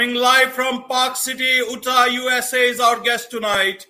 Coming 0.00 0.16
live 0.16 0.52
from 0.52 0.84
Park 0.84 1.14
City, 1.14 1.60
Utah, 1.68 2.06
USA 2.06 2.70
is 2.70 2.80
our 2.80 2.98
guest 3.00 3.30
tonight. 3.30 3.86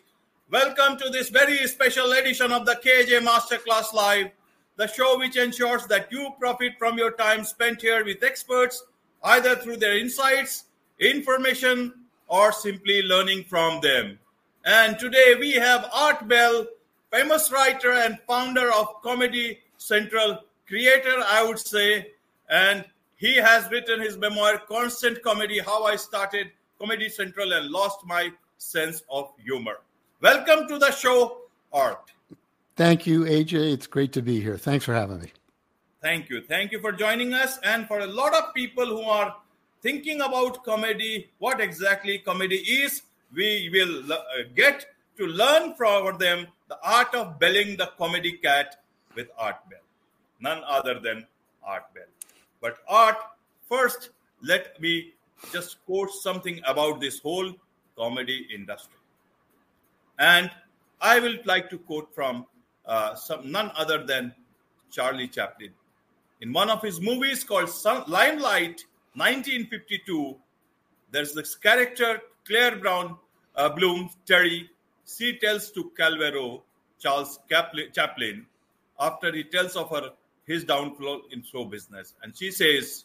Welcome 0.51 0.99
to 0.99 1.09
this 1.09 1.29
very 1.29 1.65
special 1.69 2.11
edition 2.11 2.51
of 2.51 2.67
the 2.67 2.75
KJ 2.85 3.21
Masterclass 3.25 3.93
Live, 3.93 4.33
the 4.75 4.89
show 4.89 5.21
which 5.21 5.37
ensures 5.37 5.87
that 5.87 6.11
you 6.11 6.31
profit 6.41 6.73
from 6.81 6.99
your 6.99 7.13
time 7.13 7.45
spent 7.45 7.81
here 7.81 8.05
with 8.05 8.25
experts, 8.25 8.83
either 9.23 9.55
through 9.55 9.77
their 9.77 9.97
insights, 9.97 10.65
information, 10.99 11.93
or 12.27 12.51
simply 12.51 13.03
learning 13.03 13.45
from 13.45 13.81
them. 13.81 14.19
And 14.65 14.99
today 14.99 15.37
we 15.39 15.53
have 15.53 15.89
Art 15.95 16.27
Bell, 16.27 16.67
famous 17.13 17.53
writer 17.53 17.93
and 17.93 18.19
founder 18.27 18.73
of 18.73 19.01
Comedy 19.03 19.61
Central, 19.79 20.41
creator, 20.67 21.23
I 21.25 21.45
would 21.45 21.61
say, 21.61 22.09
and 22.49 22.85
he 23.21 23.37
has 23.37 23.71
written 23.71 24.01
his 24.01 24.17
memoir, 24.17 24.59
Constant 24.59 25.23
Comedy 25.23 25.59
How 25.59 25.85
I 25.85 25.97
Started 25.97 26.51
Comedy 26.79 27.11
Central 27.11 27.53
and 27.53 27.71
Lost 27.71 28.07
My 28.07 28.33
Sense 28.57 29.03
of 29.11 29.31
Humor. 29.45 29.81
Welcome 30.23 30.67
to 30.69 30.79
the 30.79 30.91
show, 30.91 31.43
Art. 31.71 32.13
Thank 32.77 33.07
you, 33.07 33.25
AJ. 33.25 33.75
It's 33.75 33.87
great 33.87 34.15
to 34.15 34.23
be 34.23 34.41
here. 34.41 34.57
Thanks 34.57 34.87
for 34.87 34.95
having 34.95 35.21
me. 35.21 35.33
Thank 36.01 36.31
you. 36.31 36.41
Thank 36.41 36.73
you 36.73 36.81
for 36.81 36.93
joining 36.93 37.35
us. 37.35 37.59
And 37.63 37.87
for 37.87 38.01
a 38.01 38.07
lot 38.07 38.35
of 38.35 38.55
people 38.55 38.87
who 38.87 39.03
are 39.03 39.37
thinking 39.83 40.23
about 40.23 40.65
comedy, 40.65 41.29
what 41.39 41.61
exactly 41.61 42.19
comedy 42.21 42.57
is, 42.57 43.03
we 43.35 43.69
will 43.71 44.11
uh, 44.11 44.19
get 44.57 44.87
to 45.19 45.27
learn 45.27 45.75
from 45.75 46.17
them 46.17 46.47
the 46.69 46.79
art 46.83 47.15
of 47.15 47.39
belling 47.39 47.77
the 47.77 47.91
comedy 47.99 48.33
cat 48.33 48.83
with 49.15 49.29
Art 49.37 49.57
Bell. 49.69 49.81
None 50.41 50.63
other 50.67 50.99
than 50.99 51.27
Art 51.63 51.93
Bell. 51.93 52.05
But 52.61 52.79
Art, 52.89 53.17
first, 53.69 54.11
let 54.43 54.81
me 54.81 55.13
just 55.53 55.85
quote 55.87 56.11
something 56.11 56.61
about 56.67 57.01
this 57.01 57.19
whole 57.21 57.53
comedy 57.97 58.47
industry. 58.55 58.99
And 60.19 60.51
I 61.01 61.19
will 61.21 61.37
like 61.45 61.71
to 61.71 61.79
quote 61.79 62.15
from 62.15 62.47
uh, 62.85 63.15
some 63.15 63.51
none 63.51 63.71
other 63.77 64.05
than 64.05 64.35
Charlie 64.91 65.29
Chaplin. 65.29 65.71
In 66.41 66.53
one 66.53 66.71
of 66.71 66.83
his 66.83 67.01
movies 67.01 67.45
called 67.45 67.69
Sun, 67.69 68.05
Limelight, 68.07 68.85
1952, 69.15 70.37
there's 71.11 71.33
this 71.33 71.55
character 71.55 72.21
Claire 72.47 72.77
Brown 72.77 73.17
uh, 73.57 73.69
Bloom 73.69 74.11
Terry. 74.27 74.71
She 75.07 75.39
tells 75.39 75.71
to 75.73 75.91
Calvero 75.99 76.63
Charles 76.99 77.39
Chaplin 77.93 78.47
after 78.99 79.33
he 79.33 79.45
tells 79.45 79.77
of 79.77 79.91
her 79.91 80.11
his 80.51 80.65
downfall 80.65 81.23
in 81.31 81.45
show 81.45 81.65
business, 81.65 82.15
and 82.23 82.37
she 82.37 82.51
says, 82.51 83.05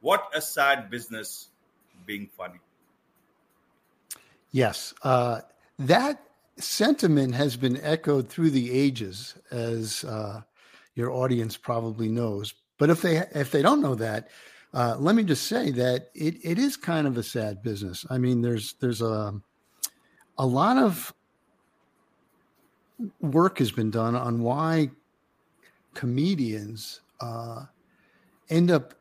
"What 0.00 0.28
a 0.34 0.40
sad 0.40 0.90
business 0.90 1.50
being 2.06 2.28
funny." 2.36 2.58
Yes, 4.50 4.92
uh, 5.02 5.42
that 5.78 6.20
sentiment 6.56 7.36
has 7.36 7.56
been 7.56 7.80
echoed 7.82 8.28
through 8.28 8.50
the 8.50 8.70
ages, 8.72 9.36
as 9.52 10.02
uh, 10.02 10.42
your 10.96 11.12
audience 11.12 11.56
probably 11.56 12.08
knows. 12.08 12.52
But 12.78 12.90
if 12.90 13.00
they 13.00 13.18
if 13.32 13.52
they 13.52 13.62
don't 13.62 13.80
know 13.80 13.94
that, 13.94 14.28
uh, 14.74 14.96
let 14.98 15.14
me 15.14 15.22
just 15.22 15.46
say 15.46 15.70
that 15.70 16.10
it, 16.14 16.34
it 16.42 16.58
is 16.58 16.76
kind 16.76 17.06
of 17.06 17.16
a 17.16 17.22
sad 17.22 17.62
business. 17.62 18.04
I 18.10 18.18
mean, 18.18 18.42
there's 18.42 18.74
there's 18.80 19.02
a 19.02 19.40
a 20.36 20.46
lot 20.46 20.78
of 20.78 21.14
work 23.20 23.58
has 23.58 23.70
been 23.70 23.90
done 23.90 24.16
on 24.16 24.42
why 24.42 24.90
comedians 25.94 27.00
uh, 27.20 27.64
end 28.48 28.70
up 28.70 28.94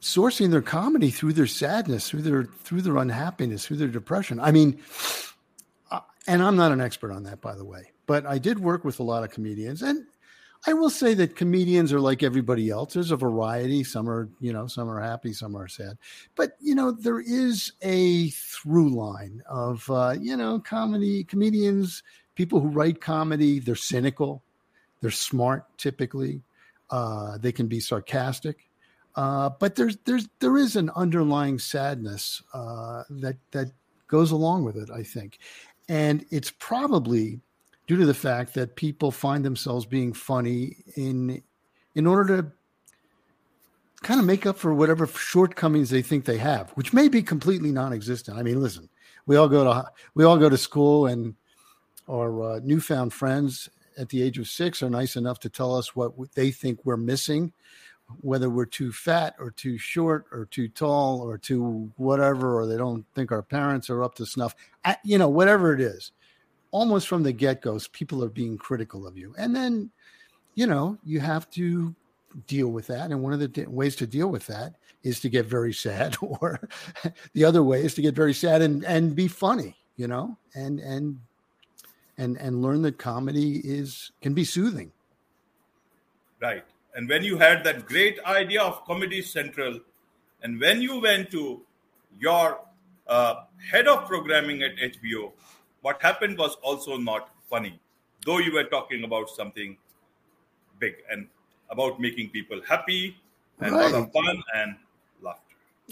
sourcing 0.00 0.50
their 0.50 0.62
comedy 0.62 1.10
through 1.10 1.32
their 1.32 1.46
sadness, 1.46 2.08
through 2.08 2.22
their 2.22 2.44
through 2.44 2.82
their 2.82 2.96
unhappiness, 2.96 3.66
through 3.66 3.76
their 3.76 3.88
depression. 3.88 4.40
I 4.40 4.50
mean, 4.50 4.80
and 6.26 6.42
I'm 6.42 6.56
not 6.56 6.72
an 6.72 6.80
expert 6.80 7.12
on 7.12 7.24
that, 7.24 7.40
by 7.40 7.54
the 7.54 7.64
way, 7.64 7.92
but 8.06 8.26
I 8.26 8.38
did 8.38 8.58
work 8.58 8.84
with 8.84 9.00
a 9.00 9.04
lot 9.04 9.24
of 9.24 9.30
comedians, 9.30 9.82
and 9.82 10.06
I 10.66 10.74
will 10.74 10.90
say 10.90 11.14
that 11.14 11.34
comedians 11.34 11.92
are 11.92 12.00
like 12.00 12.22
everybody 12.22 12.70
else. 12.70 12.94
There's 12.94 13.10
a 13.10 13.16
variety. 13.16 13.82
Some 13.82 14.08
are, 14.08 14.28
you 14.38 14.52
know, 14.52 14.68
some 14.68 14.88
are 14.88 15.00
happy, 15.00 15.32
some 15.32 15.56
are 15.56 15.66
sad. 15.66 15.98
But 16.36 16.56
you 16.60 16.74
know, 16.74 16.92
there 16.92 17.20
is 17.20 17.72
a 17.82 18.30
through 18.30 18.90
line 18.90 19.42
of, 19.48 19.88
uh, 19.90 20.14
you 20.20 20.36
know, 20.36 20.60
comedy 20.60 21.24
comedians, 21.24 22.02
people 22.36 22.60
who 22.60 22.68
write 22.68 23.00
comedy. 23.00 23.58
They're 23.58 23.74
cynical, 23.74 24.44
they're 25.02 25.10
smart. 25.10 25.66
Typically, 25.76 26.40
uh, 26.90 27.36
they 27.36 27.52
can 27.52 27.66
be 27.66 27.80
sarcastic. 27.80 28.70
Uh, 29.14 29.50
but 29.60 29.74
there's 29.74 29.98
there's 30.06 30.26
there 30.38 30.56
is 30.56 30.76
an 30.76 30.90
underlying 30.96 31.58
sadness 31.58 32.42
uh, 32.54 33.02
that 33.10 33.36
that 33.50 33.70
goes 34.08 34.30
along 34.30 34.64
with 34.64 34.76
it, 34.76 34.90
I 34.90 35.02
think, 35.02 35.38
and 35.90 36.24
it's 36.30 36.50
probably 36.50 37.40
due 37.86 37.96
to 37.98 38.06
the 38.06 38.14
fact 38.14 38.54
that 38.54 38.76
people 38.76 39.10
find 39.10 39.44
themselves 39.44 39.84
being 39.84 40.14
funny 40.14 40.76
in 40.96 41.42
in 41.94 42.06
order 42.06 42.40
to 42.40 42.52
kind 44.02 44.18
of 44.18 44.24
make 44.24 44.46
up 44.46 44.56
for 44.56 44.72
whatever 44.72 45.06
shortcomings 45.06 45.90
they 45.90 46.02
think 46.02 46.24
they 46.24 46.38
have, 46.38 46.70
which 46.70 46.92
may 46.92 47.08
be 47.08 47.22
completely 47.22 47.70
non-existent. 47.70 48.38
I 48.38 48.42
mean, 48.42 48.60
listen, 48.60 48.88
we 49.26 49.36
all 49.36 49.48
go 49.48 49.64
to 49.64 49.90
we 50.14 50.24
all 50.24 50.38
go 50.38 50.48
to 50.48 50.56
school, 50.56 51.06
and 51.06 51.34
our 52.08 52.42
uh, 52.42 52.60
newfound 52.64 53.12
friends 53.12 53.68
at 53.96 54.08
the 54.08 54.22
age 54.22 54.38
of 54.38 54.48
six 54.48 54.82
are 54.82 54.90
nice 54.90 55.16
enough 55.16 55.38
to 55.40 55.48
tell 55.48 55.74
us 55.76 55.94
what 55.94 56.12
they 56.34 56.50
think 56.50 56.80
we're 56.84 56.96
missing, 56.96 57.52
whether 58.20 58.50
we're 58.50 58.66
too 58.66 58.92
fat 58.92 59.34
or 59.38 59.50
too 59.50 59.78
short 59.78 60.26
or 60.32 60.46
too 60.46 60.68
tall 60.68 61.20
or 61.20 61.38
too 61.38 61.90
whatever, 61.96 62.58
or 62.58 62.66
they 62.66 62.76
don't 62.76 63.04
think 63.14 63.32
our 63.32 63.42
parents 63.42 63.88
are 63.90 64.02
up 64.02 64.14
to 64.16 64.26
snuff. 64.26 64.54
you 65.04 65.18
know, 65.18 65.28
whatever 65.28 65.72
it 65.72 65.80
is 65.80 66.12
almost 66.72 67.06
from 67.06 67.22
the 67.22 67.32
get 67.32 67.62
go, 67.62 67.78
people 67.92 68.24
are 68.24 68.28
being 68.28 68.58
critical 68.58 69.06
of 69.06 69.16
you. 69.16 69.34
And 69.38 69.54
then, 69.54 69.90
you 70.54 70.66
know, 70.66 70.98
you 71.04 71.20
have 71.20 71.48
to 71.50 71.94
deal 72.46 72.68
with 72.68 72.88
that. 72.88 73.10
And 73.10 73.22
one 73.22 73.32
of 73.32 73.40
the 73.40 73.66
ways 73.66 73.94
to 73.96 74.06
deal 74.06 74.28
with 74.28 74.46
that 74.48 74.74
is 75.02 75.20
to 75.20 75.28
get 75.28 75.46
very 75.46 75.72
sad, 75.72 76.16
or 76.20 76.68
the 77.34 77.44
other 77.44 77.62
way 77.62 77.84
is 77.84 77.94
to 77.94 78.02
get 78.02 78.14
very 78.14 78.34
sad 78.34 78.62
and, 78.62 78.84
and 78.84 79.14
be 79.14 79.28
funny, 79.28 79.76
you 79.96 80.08
know, 80.08 80.36
and, 80.54 80.80
and, 80.80 81.20
and, 82.18 82.36
and 82.36 82.62
learn 82.62 82.82
that 82.82 82.98
comedy 82.98 83.60
is, 83.64 84.12
can 84.20 84.34
be 84.34 84.44
soothing. 84.44 84.92
Right. 86.40 86.64
And 86.94 87.08
when 87.08 87.24
you 87.24 87.38
had 87.38 87.64
that 87.64 87.86
great 87.86 88.18
idea 88.24 88.62
of 88.62 88.84
Comedy 88.84 89.22
Central, 89.22 89.80
and 90.42 90.60
when 90.60 90.82
you 90.82 91.00
went 91.00 91.30
to 91.30 91.62
your 92.18 92.60
uh, 93.06 93.34
head 93.70 93.88
of 93.88 94.06
programming 94.06 94.62
at 94.62 94.76
HBO, 94.76 95.32
what 95.80 96.02
happened 96.02 96.36
was 96.38 96.56
also 96.62 96.96
not 96.96 97.30
funny, 97.48 97.80
though 98.26 98.38
you 98.38 98.52
were 98.52 98.64
talking 98.64 99.04
about 99.04 99.30
something 99.30 99.76
big 100.78 100.94
and 101.10 101.28
about 101.70 102.00
making 102.00 102.28
people 102.30 102.60
happy 102.68 103.16
and 103.60 103.72
right. 103.72 103.90
a 103.90 103.96
lot 103.96 104.02
of 104.06 104.12
fun 104.12 104.42
and. 104.54 104.76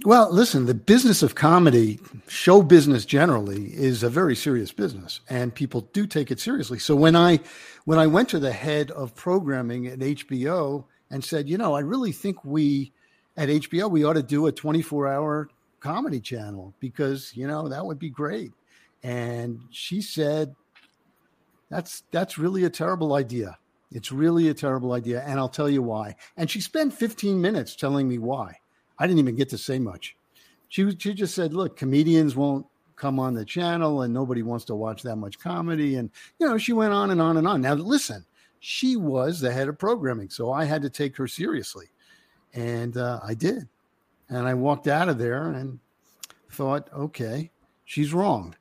Well, 0.07 0.33
listen, 0.33 0.65
the 0.65 0.73
business 0.73 1.23
of 1.23 1.35
comedy, 1.35 2.01
show 2.27 2.63
business 2.63 3.05
generally, 3.05 3.67
is 3.75 4.03
a 4.03 4.09
very 4.09 4.35
serious 4.35 4.73
business, 4.73 5.21
and 5.29 5.55
people 5.55 5.83
do 5.93 6.07
take 6.07 6.31
it 6.31 6.41
seriously. 6.41 6.79
So 6.79 6.97
when 6.97 7.15
I 7.15 7.41
when 7.85 7.99
I 7.99 8.07
went 8.07 8.31
to 8.31 8.39
the 8.39 8.53
head 8.53 8.91
of 8.93 9.15
programming 9.15 9.87
at 9.89 9.99
HBO 9.99 10.85
and 11.11 11.23
said, 11.23 11.51
you 11.51 11.59
know, 11.59 11.75
I 11.75 11.81
really 11.81 12.13
think 12.13 12.43
we 12.47 12.95
at 13.37 13.51
HBO 13.51 13.91
we 13.91 14.03
ought 14.03 14.15
to 14.15 14.23
do 14.23 14.47
a 14.47 14.53
24 14.53 15.07
hour 15.07 15.51
comedy 15.81 16.21
channel 16.21 16.73
because 16.81 17.37
you 17.37 17.47
know 17.47 17.69
that 17.69 17.85
would 17.85 17.99
be 17.99 18.11
great. 18.11 18.53
And 19.03 19.61
she 19.71 20.01
said 20.01 20.55
that's 21.69 22.05
that's 22.11 22.39
really 22.39 22.65
a 22.65 22.71
terrible 22.71 23.13
idea. 23.13 23.59
It's 23.93 24.11
really 24.11 24.49
a 24.49 24.55
terrible 24.55 24.93
idea 24.93 25.23
and 25.27 25.39
i'll 25.39 25.49
tell 25.51 25.69
you 25.69 25.83
why. 25.83 26.17
And 26.39 26.51
she 26.51 26.63
spent 26.63 26.95
15 26.95 27.39
minutes 27.39 27.77
telling 27.77 28.09
me 28.09 28.17
why 28.17 28.61
i 29.01 29.07
didn't 29.07 29.19
even 29.19 29.35
get 29.35 29.49
to 29.49 29.59
say 29.59 29.79
much 29.79 30.17
she, 30.69 30.95
she 30.99 31.13
just 31.13 31.35
said 31.35 31.53
look 31.53 31.77
comedians 31.77 32.37
won't 32.37 32.65
come 32.95 33.19
on 33.19 33.35
the 33.35 33.45
channel 33.45 34.03
and 34.03 34.15
nobody 34.15 34.43
wants 34.43 34.65
to 34.65 34.75
watch 34.75 35.03
that 35.03 35.17
much 35.17 35.39
comedy 35.39 35.97
and 35.97 36.11
you 36.39 36.47
know 36.47 36.57
she 36.57 36.73
went 36.73 36.93
on 36.93 37.11
and 37.11 37.21
on 37.21 37.37
and 37.37 37.49
on 37.49 37.61
now 37.61 37.75
listen 37.75 38.25
she 38.61 38.95
was 38.95 39.41
the 39.41 39.51
head 39.51 39.69
of 39.69 39.79
programming 39.79 40.29
so 40.29 40.53
i 40.53 40.65
had 40.65 40.83
to 40.83 40.91
take 40.91 41.17
her 41.17 41.27
seriously 41.27 41.87
and 42.55 42.97
uh, 42.97 43.19
i 43.25 43.35
did 43.35 43.67
and 44.29 44.47
i 44.47 44.55
walked 44.55 44.87
out 44.87 45.09
of 45.09 45.19
there 45.19 45.49
and 45.49 45.81
thought 46.51 46.89
okay 46.93 47.51
she's 47.85 48.13
wrong 48.13 48.55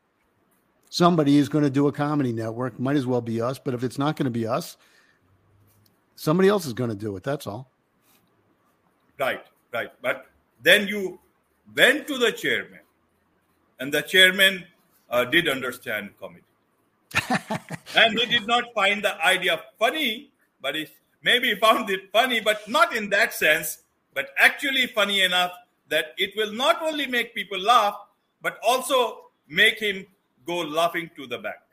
somebody 0.89 1.37
is 1.37 1.47
going 1.47 1.63
to 1.63 1.69
do 1.69 1.87
a 1.87 1.91
comedy 1.91 2.33
network. 2.33 2.79
Might 2.79 2.97
as 2.97 3.05
well 3.05 3.21
be 3.21 3.41
us. 3.41 3.57
But 3.57 3.73
if 3.73 3.83
it's 3.83 3.97
not 3.97 4.15
going 4.15 4.25
to 4.25 4.31
be 4.31 4.45
us, 4.45 4.75
somebody 6.15 6.49
else 6.49 6.65
is 6.65 6.73
going 6.73 6.89
to 6.89 6.95
do 6.95 7.15
it. 7.15 7.23
That's 7.23 7.47
all. 7.47 7.71
Right, 9.17 9.43
right. 9.73 9.91
But 10.01 10.25
then 10.61 10.87
you 10.87 11.19
went 11.75 12.07
to 12.07 12.17
the 12.17 12.31
chairman, 12.31 12.79
and 13.79 13.93
the 13.93 14.01
chairman 14.01 14.65
uh, 15.09 15.25
did 15.25 15.47
understand 15.47 16.11
comedy. 16.19 16.43
and 17.95 18.19
he 18.19 18.25
did 18.25 18.45
not 18.45 18.65
find 18.75 19.03
the 19.03 19.19
idea 19.25 19.59
funny, 19.77 20.31
but 20.61 20.75
he 20.75 20.87
maybe 21.23 21.55
found 21.55 21.89
it 21.89 22.11
funny, 22.11 22.39
but 22.39 22.67
not 22.67 22.95
in 22.95 23.09
that 23.09 23.33
sense, 23.33 23.79
but 24.13 24.29
actually 24.37 24.87
funny 24.87 25.21
enough 25.21 25.51
that 25.89 26.13
it 26.17 26.33
will 26.35 26.53
not 26.53 26.81
only 26.81 27.07
make 27.07 27.33
people 27.33 27.59
laugh, 27.59 27.95
but 28.41 28.59
also 28.65 29.25
make 29.47 29.79
him 29.79 30.05
go 30.45 30.57
laughing 30.57 31.09
to 31.15 31.27
the 31.27 31.37
back 31.37 31.63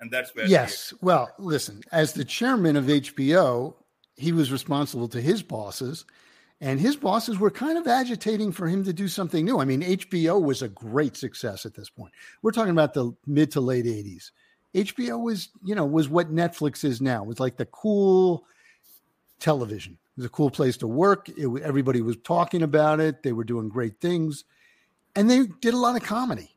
And 0.00 0.10
that's 0.10 0.34
where. 0.34 0.46
Yes. 0.46 0.92
Well, 1.00 1.30
listen, 1.38 1.82
as 1.92 2.12
the 2.12 2.24
chairman 2.24 2.76
of 2.76 2.84
HBO, 2.84 3.74
he 4.16 4.32
was 4.32 4.50
responsible 4.50 5.08
to 5.08 5.20
his 5.20 5.42
bosses, 5.42 6.04
and 6.60 6.80
his 6.80 6.96
bosses 6.96 7.38
were 7.38 7.50
kind 7.50 7.78
of 7.78 7.86
agitating 7.86 8.50
for 8.50 8.66
him 8.66 8.84
to 8.84 8.92
do 8.92 9.06
something 9.06 9.44
new. 9.44 9.60
I 9.60 9.64
mean, 9.64 9.82
HBO 9.82 10.42
was 10.42 10.62
a 10.62 10.68
great 10.68 11.16
success 11.16 11.64
at 11.64 11.74
this 11.74 11.88
point. 11.88 12.12
We're 12.42 12.50
talking 12.50 12.72
about 12.72 12.94
the 12.94 13.12
mid 13.26 13.52
to 13.52 13.60
late 13.60 13.84
80s. 13.84 14.32
HBO 14.74 15.22
was, 15.22 15.50
you 15.64 15.74
know, 15.74 15.86
was 15.86 16.08
what 16.08 16.34
Netflix 16.34 16.84
is 16.84 17.00
now. 17.00 17.22
It 17.22 17.28
was 17.28 17.40
like 17.40 17.56
the 17.56 17.66
cool 17.66 18.44
television. 19.38 19.92
It 19.92 20.20
was 20.20 20.26
a 20.26 20.30
cool 20.30 20.50
place 20.50 20.76
to 20.78 20.88
work. 20.88 21.28
It, 21.28 21.48
everybody 21.62 22.02
was 22.02 22.16
talking 22.24 22.62
about 22.62 22.98
it. 22.98 23.22
They 23.22 23.32
were 23.32 23.44
doing 23.44 23.68
great 23.68 24.00
things. 24.00 24.44
And 25.14 25.30
they 25.30 25.46
did 25.60 25.74
a 25.74 25.78
lot 25.78 25.96
of 25.96 26.02
comedy. 26.02 26.56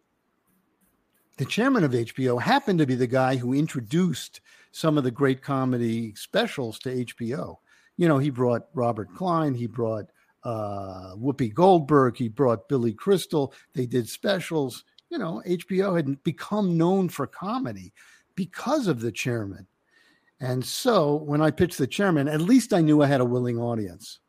The 1.37 1.45
chairman 1.45 1.83
of 1.83 1.91
HBO 1.91 2.41
happened 2.41 2.79
to 2.79 2.85
be 2.85 2.95
the 2.95 3.07
guy 3.07 3.35
who 3.35 3.53
introduced 3.53 4.41
some 4.71 4.97
of 4.97 5.03
the 5.03 5.11
great 5.11 5.41
comedy 5.41 6.13
specials 6.15 6.79
to 6.79 7.05
HBO. 7.05 7.57
You 7.97 8.07
know, 8.07 8.17
he 8.17 8.29
brought 8.29 8.67
Robert 8.73 9.13
Klein, 9.15 9.53
he 9.53 9.67
brought 9.67 10.05
uh, 10.43 11.15
Whoopi 11.15 11.53
Goldberg, 11.53 12.17
he 12.17 12.27
brought 12.27 12.69
Billy 12.69 12.93
Crystal. 12.93 13.53
They 13.73 13.85
did 13.85 14.09
specials. 14.09 14.83
You 15.09 15.17
know, 15.17 15.41
HBO 15.45 15.95
had 15.95 16.23
become 16.23 16.77
known 16.77 17.09
for 17.09 17.27
comedy 17.27 17.93
because 18.35 18.87
of 18.87 19.01
the 19.01 19.11
chairman. 19.11 19.67
And 20.39 20.65
so 20.65 21.15
when 21.15 21.41
I 21.41 21.51
pitched 21.51 21.77
the 21.77 21.85
chairman, 21.85 22.27
at 22.27 22.41
least 22.41 22.73
I 22.73 22.81
knew 22.81 23.03
I 23.03 23.07
had 23.07 23.21
a 23.21 23.25
willing 23.25 23.59
audience. 23.59 24.19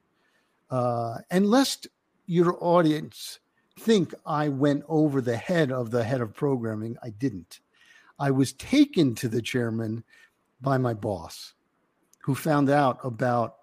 Uh, 0.70 1.18
and 1.30 1.46
lest 1.46 1.86
your 2.26 2.56
audience 2.62 3.38
think 3.78 4.14
I 4.26 4.48
went 4.48 4.84
over 4.88 5.20
the 5.20 5.36
head 5.36 5.72
of 5.72 5.90
the 5.90 6.04
head 6.04 6.20
of 6.20 6.34
programming, 6.34 6.96
I 7.02 7.10
didn't. 7.10 7.60
I 8.18 8.30
was 8.30 8.52
taken 8.52 9.14
to 9.16 9.28
the 9.28 9.42
chairman 9.42 10.04
by 10.60 10.78
my 10.78 10.94
boss, 10.94 11.54
who 12.22 12.34
found 12.34 12.70
out 12.70 12.98
about 13.04 13.56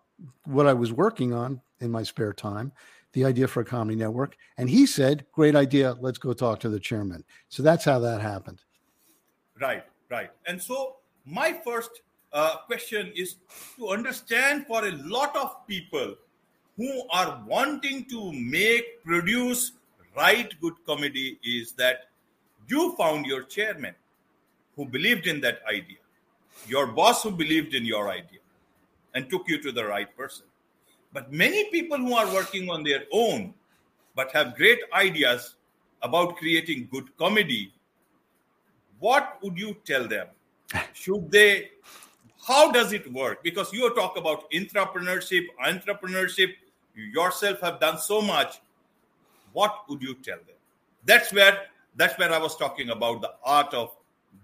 what 0.45 0.67
I 0.67 0.73
was 0.73 0.91
working 0.91 1.33
on 1.33 1.61
in 1.79 1.91
my 1.91 2.03
spare 2.03 2.33
time, 2.33 2.71
the 3.13 3.25
idea 3.25 3.47
for 3.47 3.61
a 3.61 3.65
comedy 3.65 3.95
network. 3.95 4.35
And 4.57 4.69
he 4.69 4.85
said, 4.85 5.25
Great 5.33 5.56
idea. 5.56 5.95
Let's 6.00 6.17
go 6.17 6.33
talk 6.33 6.59
to 6.61 6.69
the 6.69 6.79
chairman. 6.79 7.23
So 7.47 7.63
that's 7.63 7.85
how 7.85 8.00
that 8.00 8.21
happened. 8.21 8.61
Right, 9.59 9.83
right. 10.09 10.29
And 10.45 10.61
so 10.61 10.97
my 11.25 11.59
first 11.65 12.01
uh, 12.31 12.57
question 12.67 13.11
is 13.15 13.35
to 13.77 13.89
understand 13.89 14.67
for 14.67 14.85
a 14.85 14.91
lot 14.91 15.35
of 15.35 15.65
people 15.67 16.15
who 16.77 17.03
are 17.11 17.44
wanting 17.47 18.06
to 18.06 18.31
make, 18.33 19.03
produce, 19.03 19.73
write 20.15 20.59
good 20.61 20.73
comedy 20.85 21.39
is 21.44 21.73
that 21.73 22.09
you 22.67 22.95
found 22.95 23.25
your 23.25 23.44
chairman 23.44 23.95
who 24.75 24.85
believed 24.85 25.27
in 25.27 25.41
that 25.41 25.59
idea 25.67 25.97
your 26.67 26.88
boss 26.88 27.23
who 27.23 27.31
believed 27.31 27.73
in 27.73 27.85
your 27.85 28.09
idea 28.09 28.38
and 29.13 29.29
took 29.29 29.47
you 29.47 29.61
to 29.61 29.71
the 29.71 29.85
right 29.85 30.15
person. 30.15 30.45
But 31.11 31.31
many 31.31 31.69
people 31.71 31.97
who 31.97 32.13
are 32.13 32.31
working 32.33 32.69
on 32.69 32.83
their 32.83 33.03
own 33.11 33.53
but 34.15 34.31
have 34.31 34.56
great 34.56 34.79
ideas 34.94 35.56
about 36.01 36.38
creating 36.38 36.88
good 36.91 37.15
comedy, 37.17 37.73
what 39.00 39.38
would 39.41 39.57
you 39.57 39.75
tell 39.85 40.07
them? 40.07 40.27
Should 40.94 41.31
they, 41.31 41.71
how 42.45 42.71
does 42.71 42.94
it 42.94 43.11
work? 43.11 43.44
Because 43.44 43.71
you 43.73 43.94
talk 43.95 44.17
about 44.17 44.50
entrepreneurship, 44.51 45.45
entrepreneurship, 45.65 46.53
you 46.95 47.06
yourself 47.06 47.61
have 47.61 47.79
done 47.79 47.97
so 47.97 48.21
much. 48.21 48.59
What 49.53 49.89
would 49.89 50.01
you 50.01 50.13
tell 50.15 50.38
them? 50.38 50.56
That's 51.06 51.33
where 51.33 51.57
that's 51.95 52.17
where 52.17 52.31
I 52.31 52.38
was 52.38 52.56
talking 52.56 52.91
about 52.91 53.21
the 53.21 53.33
art 53.44 53.73
of 53.73 53.95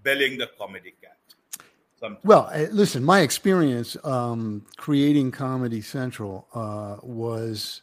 belling 0.03 0.37
the 0.37 0.49
comedy 0.57 0.93
cat. 1.01 1.14
Sometimes. 1.99 2.23
Well, 2.23 2.49
uh, 2.53 2.67
listen, 2.71 3.03
my 3.03 3.21
experience 3.21 3.95
um, 4.03 4.65
creating 4.77 5.31
Comedy 5.31 5.81
Central 5.81 6.47
uh, 6.53 6.97
was 7.01 7.81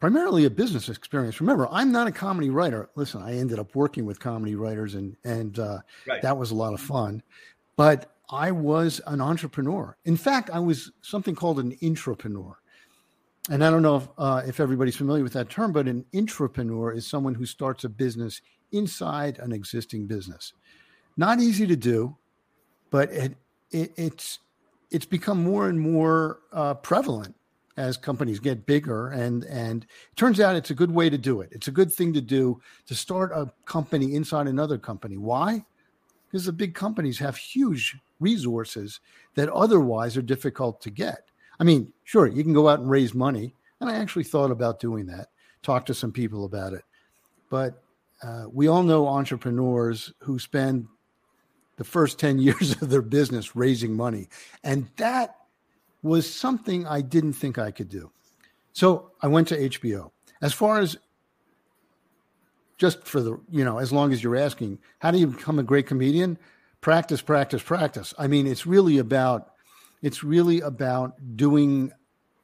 primarily 0.00 0.46
a 0.46 0.50
business 0.50 0.88
experience. 0.88 1.40
Remember, 1.40 1.68
I'm 1.70 1.92
not 1.92 2.06
a 2.06 2.12
comedy 2.12 2.50
writer. 2.50 2.88
Listen, 2.94 3.22
I 3.22 3.36
ended 3.36 3.58
up 3.58 3.74
working 3.74 4.06
with 4.06 4.20
comedy 4.20 4.54
writers, 4.54 4.94
and 4.94 5.16
and 5.24 5.58
uh, 5.58 5.78
right. 6.06 6.22
that 6.22 6.36
was 6.36 6.50
a 6.50 6.54
lot 6.54 6.72
of 6.72 6.80
fun. 6.80 7.22
But 7.76 8.14
I 8.30 8.50
was 8.50 9.00
an 9.06 9.20
entrepreneur. 9.20 9.96
In 10.04 10.16
fact, 10.16 10.50
I 10.50 10.58
was 10.58 10.90
something 11.02 11.34
called 11.34 11.58
an 11.60 11.76
intrapreneur. 11.82 12.54
And 13.50 13.62
I 13.62 13.70
don't 13.70 13.82
know 13.82 13.96
if, 13.96 14.08
uh, 14.16 14.42
if 14.46 14.58
everybody's 14.58 14.96
familiar 14.96 15.22
with 15.22 15.34
that 15.34 15.50
term, 15.50 15.72
but 15.72 15.86
an 15.86 16.06
intrapreneur 16.14 16.96
is 16.96 17.06
someone 17.06 17.34
who 17.34 17.44
starts 17.44 17.84
a 17.84 17.90
business 17.90 18.40
inside 18.72 19.38
an 19.38 19.52
existing 19.52 20.06
business. 20.06 20.54
Not 21.18 21.40
easy 21.40 21.66
to 21.66 21.76
do 21.76 22.16
but 22.94 23.10
it, 23.10 23.36
it 23.72 23.92
it's 23.96 24.38
it's 24.92 25.04
become 25.04 25.42
more 25.42 25.68
and 25.68 25.80
more 25.80 26.38
uh, 26.52 26.74
prevalent 26.74 27.34
as 27.76 27.96
companies 27.96 28.38
get 28.38 28.66
bigger 28.66 29.08
and 29.08 29.42
and 29.46 29.82
it 29.82 30.14
turns 30.16 30.38
out 30.38 30.54
it's 30.54 30.70
a 30.70 30.76
good 30.76 30.92
way 30.92 31.10
to 31.10 31.18
do 31.18 31.40
it. 31.40 31.48
It's 31.50 31.66
a 31.66 31.72
good 31.72 31.92
thing 31.92 32.12
to 32.12 32.20
do 32.20 32.60
to 32.86 32.94
start 32.94 33.32
a 33.32 33.50
company 33.64 34.14
inside 34.14 34.46
another 34.46 34.78
company. 34.78 35.16
Why? 35.16 35.64
Because 36.28 36.44
the 36.44 36.52
big 36.52 36.76
companies 36.76 37.18
have 37.18 37.36
huge 37.36 37.96
resources 38.20 39.00
that 39.34 39.48
otherwise 39.48 40.16
are 40.16 40.22
difficult 40.22 40.80
to 40.82 40.90
get. 40.90 41.24
I 41.58 41.64
mean 41.64 41.92
sure 42.04 42.28
you 42.28 42.44
can 42.44 42.52
go 42.52 42.68
out 42.68 42.78
and 42.78 42.88
raise 42.88 43.12
money 43.12 43.56
and 43.80 43.90
i 43.90 43.96
actually 43.96 44.22
thought 44.22 44.52
about 44.52 44.78
doing 44.78 45.04
that 45.06 45.30
talk 45.64 45.84
to 45.86 45.94
some 45.94 46.12
people 46.12 46.44
about 46.44 46.74
it. 46.74 46.84
But 47.50 47.82
uh, 48.22 48.44
we 48.52 48.68
all 48.68 48.84
know 48.84 49.08
entrepreneurs 49.08 50.12
who 50.20 50.38
spend 50.38 50.86
the 51.76 51.84
first 51.84 52.18
10 52.18 52.38
years 52.38 52.80
of 52.82 52.90
their 52.90 53.02
business 53.02 53.56
raising 53.56 53.94
money. 53.94 54.28
And 54.62 54.88
that 54.96 55.36
was 56.02 56.32
something 56.32 56.86
I 56.86 57.00
didn't 57.00 57.32
think 57.32 57.58
I 57.58 57.70
could 57.70 57.88
do. 57.88 58.10
So 58.72 59.12
I 59.22 59.28
went 59.28 59.48
to 59.48 59.68
HBO. 59.68 60.10
As 60.42 60.52
far 60.52 60.80
as 60.80 60.96
just 62.76 63.06
for 63.06 63.20
the, 63.20 63.40
you 63.50 63.64
know, 63.64 63.78
as 63.78 63.92
long 63.92 64.12
as 64.12 64.22
you're 64.22 64.36
asking, 64.36 64.78
how 64.98 65.10
do 65.10 65.18
you 65.18 65.28
become 65.28 65.58
a 65.58 65.62
great 65.62 65.86
comedian? 65.86 66.38
Practice, 66.80 67.22
practice, 67.22 67.62
practice. 67.62 68.12
I 68.18 68.26
mean, 68.26 68.46
it's 68.46 68.66
really 68.66 68.98
about 68.98 69.50
it's 70.02 70.22
really 70.22 70.60
about 70.60 71.14
doing 71.34 71.90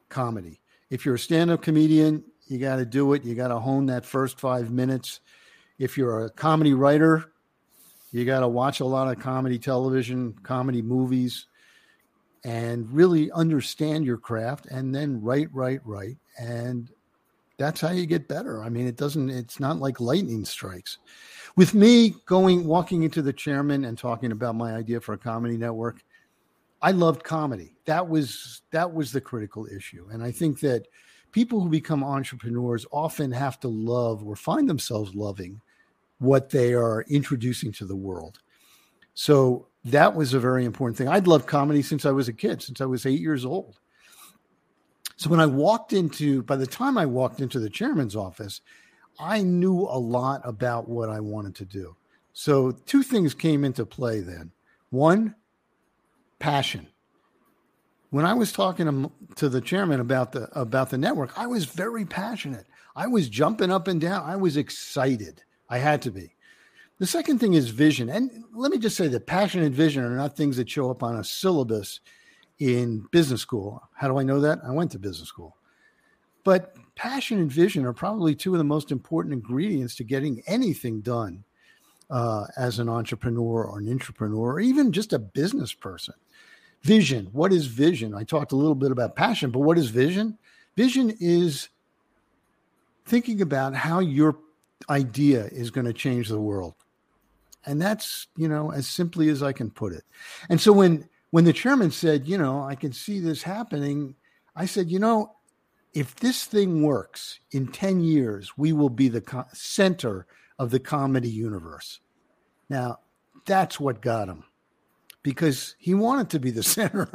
comedy. 0.08 0.62
If 0.88 1.04
you're 1.04 1.16
a 1.16 1.18
stand-up 1.18 1.60
comedian, 1.60 2.24
you 2.46 2.58
got 2.58 2.76
to 2.76 2.86
do 2.86 3.12
it. 3.12 3.22
You 3.22 3.34
got 3.34 3.48
to 3.48 3.58
hone 3.58 3.84
that 3.86 4.06
first 4.06 4.40
5 4.40 4.70
minutes. 4.70 5.20
If 5.78 5.98
you're 5.98 6.24
a 6.24 6.30
comedy 6.30 6.72
writer, 6.72 7.32
you 8.12 8.24
got 8.24 8.40
to 8.40 8.48
watch 8.48 8.80
a 8.80 8.84
lot 8.84 9.08
of 9.08 9.22
comedy 9.22 9.58
television, 9.58 10.34
comedy 10.42 10.82
movies, 10.82 11.46
and 12.44 12.90
really 12.92 13.30
understand 13.32 14.04
your 14.04 14.16
craft 14.16 14.66
and 14.66 14.94
then 14.94 15.20
write, 15.20 15.48
write, 15.52 15.80
write. 15.84 16.16
And 16.38 16.90
that's 17.58 17.80
how 17.80 17.90
you 17.90 18.06
get 18.06 18.28
better. 18.28 18.62
I 18.62 18.70
mean, 18.70 18.86
it 18.86 18.96
doesn't, 18.96 19.30
it's 19.30 19.60
not 19.60 19.78
like 19.78 20.00
lightning 20.00 20.44
strikes. 20.44 20.98
With 21.56 21.74
me 21.74 22.14
going, 22.26 22.64
walking 22.64 23.02
into 23.02 23.22
the 23.22 23.32
chairman 23.32 23.84
and 23.84 23.98
talking 23.98 24.32
about 24.32 24.56
my 24.56 24.74
idea 24.74 25.00
for 25.00 25.12
a 25.12 25.18
comedy 25.18 25.56
network, 25.56 26.02
I 26.82 26.92
loved 26.92 27.24
comedy. 27.24 27.74
That 27.84 28.08
was 28.08 28.62
that 28.70 28.92
was 28.92 29.12
the 29.12 29.20
critical 29.20 29.66
issue. 29.66 30.06
And 30.10 30.22
I 30.22 30.30
think 30.30 30.60
that 30.60 30.86
people 31.32 31.60
who 31.60 31.68
become 31.68 32.02
entrepreneurs 32.02 32.86
often 32.90 33.30
have 33.32 33.60
to 33.60 33.68
love 33.68 34.24
or 34.24 34.36
find 34.36 34.68
themselves 34.68 35.14
loving 35.14 35.60
what 36.20 36.50
they 36.50 36.74
are 36.74 37.04
introducing 37.08 37.72
to 37.72 37.84
the 37.84 37.96
world. 37.96 38.38
So 39.14 39.66
that 39.84 40.14
was 40.14 40.34
a 40.34 40.40
very 40.40 40.64
important 40.64 40.96
thing. 40.96 41.08
I'd 41.08 41.26
loved 41.26 41.48
comedy 41.48 41.82
since 41.82 42.06
I 42.06 42.12
was 42.12 42.28
a 42.28 42.32
kid, 42.32 42.62
since 42.62 42.80
I 42.80 42.84
was 42.84 43.06
eight 43.06 43.20
years 43.20 43.44
old. 43.44 43.80
So 45.16 45.28
when 45.28 45.40
I 45.40 45.46
walked 45.46 45.92
into, 45.92 46.42
by 46.44 46.56
the 46.56 46.66
time 46.66 46.96
I 46.96 47.06
walked 47.06 47.40
into 47.40 47.58
the 47.58 47.68
chairman's 47.68 48.16
office, 48.16 48.60
I 49.18 49.42
knew 49.42 49.80
a 49.80 49.98
lot 49.98 50.40
about 50.44 50.88
what 50.88 51.08
I 51.08 51.20
wanted 51.20 51.54
to 51.56 51.64
do. 51.64 51.96
So 52.32 52.70
two 52.70 53.02
things 53.02 53.34
came 53.34 53.64
into 53.64 53.84
play 53.84 54.20
then. 54.20 54.52
One, 54.90 55.34
passion. 56.38 56.86
When 58.10 58.24
I 58.24 58.34
was 58.34 58.52
talking 58.52 58.86
to, 58.86 59.12
to 59.36 59.48
the 59.48 59.60
chairman 59.60 60.00
about 60.00 60.32
the 60.32 60.48
about 60.58 60.90
the 60.90 60.98
network, 60.98 61.38
I 61.38 61.46
was 61.46 61.64
very 61.64 62.04
passionate. 62.04 62.66
I 62.96 63.06
was 63.06 63.28
jumping 63.28 63.70
up 63.70 63.88
and 63.88 64.00
down. 64.00 64.28
I 64.28 64.36
was 64.36 64.56
excited. 64.56 65.42
I 65.70 65.78
had 65.78 66.02
to 66.02 66.10
be. 66.10 66.34
The 66.98 67.06
second 67.06 67.38
thing 67.38 67.54
is 67.54 67.70
vision. 67.70 68.10
And 68.10 68.44
let 68.52 68.70
me 68.70 68.78
just 68.78 68.96
say 68.96 69.08
that 69.08 69.26
passion 69.26 69.62
and 69.62 69.74
vision 69.74 70.04
are 70.04 70.16
not 70.16 70.36
things 70.36 70.58
that 70.58 70.68
show 70.68 70.90
up 70.90 71.02
on 71.02 71.16
a 71.16 71.24
syllabus 71.24 72.00
in 72.58 73.06
business 73.10 73.40
school. 73.40 73.82
How 73.94 74.08
do 74.08 74.18
I 74.18 74.22
know 74.22 74.40
that? 74.40 74.58
I 74.66 74.70
went 74.70 74.90
to 74.92 74.98
business 74.98 75.28
school. 75.28 75.56
But 76.44 76.74
passion 76.96 77.38
and 77.38 77.50
vision 77.50 77.86
are 77.86 77.94
probably 77.94 78.34
two 78.34 78.52
of 78.52 78.58
the 78.58 78.64
most 78.64 78.92
important 78.92 79.32
ingredients 79.32 79.94
to 79.96 80.04
getting 80.04 80.42
anything 80.46 81.00
done 81.00 81.44
uh, 82.10 82.46
as 82.56 82.78
an 82.78 82.88
entrepreneur 82.88 83.64
or 83.64 83.78
an 83.78 83.86
intrapreneur, 83.86 84.36
or 84.36 84.60
even 84.60 84.92
just 84.92 85.12
a 85.12 85.18
business 85.18 85.72
person. 85.72 86.14
Vision. 86.82 87.28
What 87.32 87.52
is 87.52 87.66
vision? 87.66 88.14
I 88.14 88.24
talked 88.24 88.52
a 88.52 88.56
little 88.56 88.74
bit 88.74 88.90
about 88.90 89.16
passion, 89.16 89.50
but 89.50 89.60
what 89.60 89.78
is 89.78 89.90
vision? 89.90 90.38
Vision 90.76 91.14
is 91.20 91.68
thinking 93.04 93.42
about 93.42 93.74
how 93.74 94.00
your 94.00 94.36
idea 94.88 95.44
is 95.46 95.70
going 95.70 95.86
to 95.86 95.92
change 95.92 96.28
the 96.28 96.40
world. 96.40 96.74
And 97.66 97.80
that's, 97.80 98.26
you 98.36 98.48
know, 98.48 98.72
as 98.72 98.86
simply 98.86 99.28
as 99.28 99.42
I 99.42 99.52
can 99.52 99.70
put 99.70 99.92
it. 99.92 100.04
And 100.48 100.60
so 100.60 100.72
when 100.72 101.08
when 101.30 101.44
the 101.44 101.52
chairman 101.52 101.90
said, 101.90 102.26
you 102.26 102.38
know, 102.38 102.62
I 102.62 102.74
can 102.74 102.92
see 102.92 103.20
this 103.20 103.42
happening, 103.42 104.16
I 104.56 104.66
said, 104.66 104.90
you 104.90 104.98
know, 104.98 105.36
if 105.94 106.16
this 106.16 106.44
thing 106.44 106.82
works 106.82 107.40
in 107.52 107.68
10 107.68 108.00
years, 108.00 108.56
we 108.56 108.72
will 108.72 108.90
be 108.90 109.08
the 109.08 109.20
co- 109.20 109.46
center 109.52 110.26
of 110.58 110.70
the 110.70 110.80
comedy 110.80 111.28
universe. 111.28 112.00
Now, 112.68 113.00
that's 113.46 113.78
what 113.78 114.02
got 114.02 114.28
him 114.28 114.44
because 115.22 115.76
he 115.78 115.94
wanted 115.94 116.30
to 116.30 116.40
be 116.40 116.50
the 116.50 116.62
center 116.76 117.08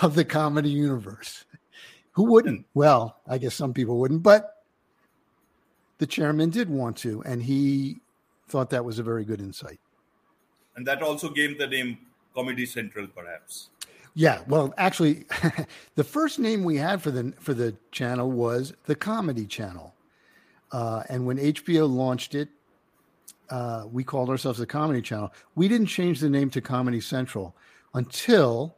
of 0.00 0.14
the 0.14 0.24
comedy 0.24 0.70
universe. 0.70 1.44
Who 2.12 2.24
wouldn't? 2.24 2.60
Hmm. 2.60 2.78
Well, 2.78 3.20
I 3.26 3.38
guess 3.38 3.54
some 3.54 3.72
people 3.72 3.98
wouldn't, 3.98 4.22
but 4.22 4.61
the 6.02 6.06
chairman 6.08 6.50
did 6.50 6.68
want 6.68 6.96
to, 6.96 7.22
and 7.22 7.40
he 7.40 8.00
thought 8.48 8.70
that 8.70 8.84
was 8.84 8.98
a 8.98 9.04
very 9.04 9.24
good 9.24 9.40
insight. 9.40 9.78
And 10.74 10.84
that 10.84 11.00
also 11.00 11.30
gave 11.30 11.58
the 11.58 11.68
name 11.68 11.96
Comedy 12.34 12.66
Central, 12.66 13.06
perhaps. 13.06 13.68
Yeah, 14.14 14.40
well, 14.48 14.74
actually, 14.78 15.26
the 15.94 16.02
first 16.02 16.40
name 16.40 16.64
we 16.64 16.76
had 16.76 17.00
for 17.00 17.12
the 17.12 17.32
for 17.38 17.54
the 17.54 17.76
channel 17.92 18.32
was 18.32 18.74
the 18.86 18.96
Comedy 18.96 19.46
Channel, 19.46 19.94
uh, 20.72 21.04
and 21.08 21.24
when 21.24 21.38
HBO 21.38 21.88
launched 21.88 22.34
it, 22.34 22.48
uh, 23.50 23.84
we 23.92 24.02
called 24.02 24.28
ourselves 24.28 24.58
the 24.58 24.66
Comedy 24.66 25.02
Channel. 25.02 25.32
We 25.54 25.68
didn't 25.68 25.86
change 25.86 26.18
the 26.18 26.28
name 26.28 26.50
to 26.50 26.60
Comedy 26.60 27.00
Central 27.00 27.54
until 27.94 28.74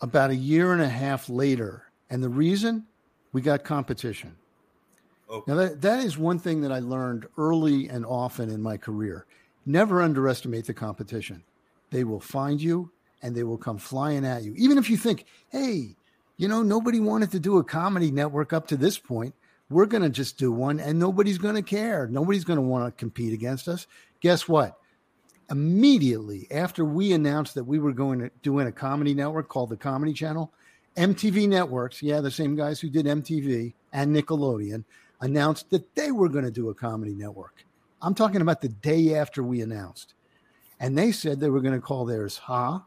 about 0.00 0.30
a 0.30 0.36
year 0.36 0.72
and 0.72 0.80
a 0.80 0.88
half 0.88 1.28
later, 1.28 1.90
and 2.08 2.22
the 2.22 2.30
reason 2.30 2.86
we 3.34 3.42
got 3.42 3.64
competition. 3.64 4.34
Okay. 5.30 5.52
Now 5.52 5.58
that 5.58 5.80
that 5.82 6.04
is 6.04 6.16
one 6.16 6.38
thing 6.38 6.62
that 6.62 6.72
I 6.72 6.78
learned 6.78 7.26
early 7.36 7.88
and 7.88 8.06
often 8.06 8.50
in 8.50 8.62
my 8.62 8.76
career. 8.76 9.26
Never 9.66 10.00
underestimate 10.00 10.66
the 10.66 10.74
competition. 10.74 11.44
They 11.90 12.04
will 12.04 12.20
find 12.20 12.60
you 12.60 12.90
and 13.22 13.34
they 13.34 13.42
will 13.42 13.58
come 13.58 13.78
flying 13.78 14.24
at 14.24 14.42
you. 14.42 14.54
Even 14.56 14.78
if 14.78 14.88
you 14.88 14.96
think, 14.96 15.26
hey, 15.50 15.96
you 16.36 16.48
know, 16.48 16.62
nobody 16.62 17.00
wanted 17.00 17.30
to 17.32 17.40
do 17.40 17.58
a 17.58 17.64
comedy 17.64 18.10
network 18.10 18.52
up 18.52 18.66
to 18.68 18.76
this 18.76 18.98
point. 18.98 19.34
We're 19.70 19.86
going 19.86 20.02
to 20.02 20.08
just 20.08 20.38
do 20.38 20.50
one 20.50 20.80
and 20.80 20.98
nobody's 20.98 21.36
going 21.36 21.56
to 21.56 21.62
care. 21.62 22.06
Nobody's 22.06 22.44
going 22.44 22.58
to 22.58 22.62
want 22.62 22.86
to 22.86 22.98
compete 22.98 23.34
against 23.34 23.68
us. 23.68 23.86
Guess 24.20 24.48
what? 24.48 24.78
Immediately 25.50 26.46
after 26.50 26.84
we 26.84 27.12
announced 27.12 27.54
that 27.54 27.64
we 27.64 27.78
were 27.78 27.92
going 27.92 28.20
to 28.20 28.30
do 28.42 28.58
a 28.60 28.72
comedy 28.72 29.12
network 29.12 29.48
called 29.48 29.70
the 29.70 29.76
Comedy 29.76 30.12
Channel, 30.14 30.52
MTV 30.96 31.48
Networks, 31.48 32.02
yeah, 32.02 32.20
the 32.20 32.30
same 32.30 32.56
guys 32.56 32.80
who 32.80 32.88
did 32.88 33.06
MTV 33.06 33.74
and 33.92 34.14
Nickelodeon, 34.14 34.84
announced 35.20 35.70
that 35.70 35.94
they 35.94 36.10
were 36.10 36.28
going 36.28 36.44
to 36.44 36.50
do 36.50 36.68
a 36.68 36.74
comedy 36.74 37.14
network. 37.14 37.64
I'm 38.00 38.14
talking 38.14 38.40
about 38.40 38.60
the 38.60 38.68
day 38.68 39.14
after 39.14 39.42
we 39.42 39.60
announced. 39.60 40.14
And 40.80 40.96
they 40.96 41.10
said 41.10 41.40
they 41.40 41.50
were 41.50 41.60
going 41.60 41.74
to 41.74 41.80
call 41.80 42.04
theirs 42.04 42.38
Ha, 42.38 42.84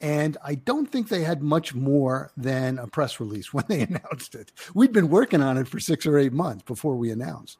and 0.00 0.38
I 0.42 0.54
don't 0.54 0.86
think 0.86 1.08
they 1.08 1.22
had 1.22 1.42
much 1.42 1.74
more 1.74 2.30
than 2.36 2.78
a 2.78 2.86
press 2.86 3.20
release 3.20 3.52
when 3.52 3.64
they 3.68 3.82
announced 3.82 4.34
it. 4.34 4.52
We'd 4.74 4.92
been 4.92 5.08
working 5.08 5.42
on 5.42 5.58
it 5.58 5.68
for 5.68 5.80
six 5.80 6.06
or 6.06 6.18
eight 6.18 6.32
months 6.32 6.62
before 6.64 6.96
we 6.96 7.10
announced. 7.10 7.58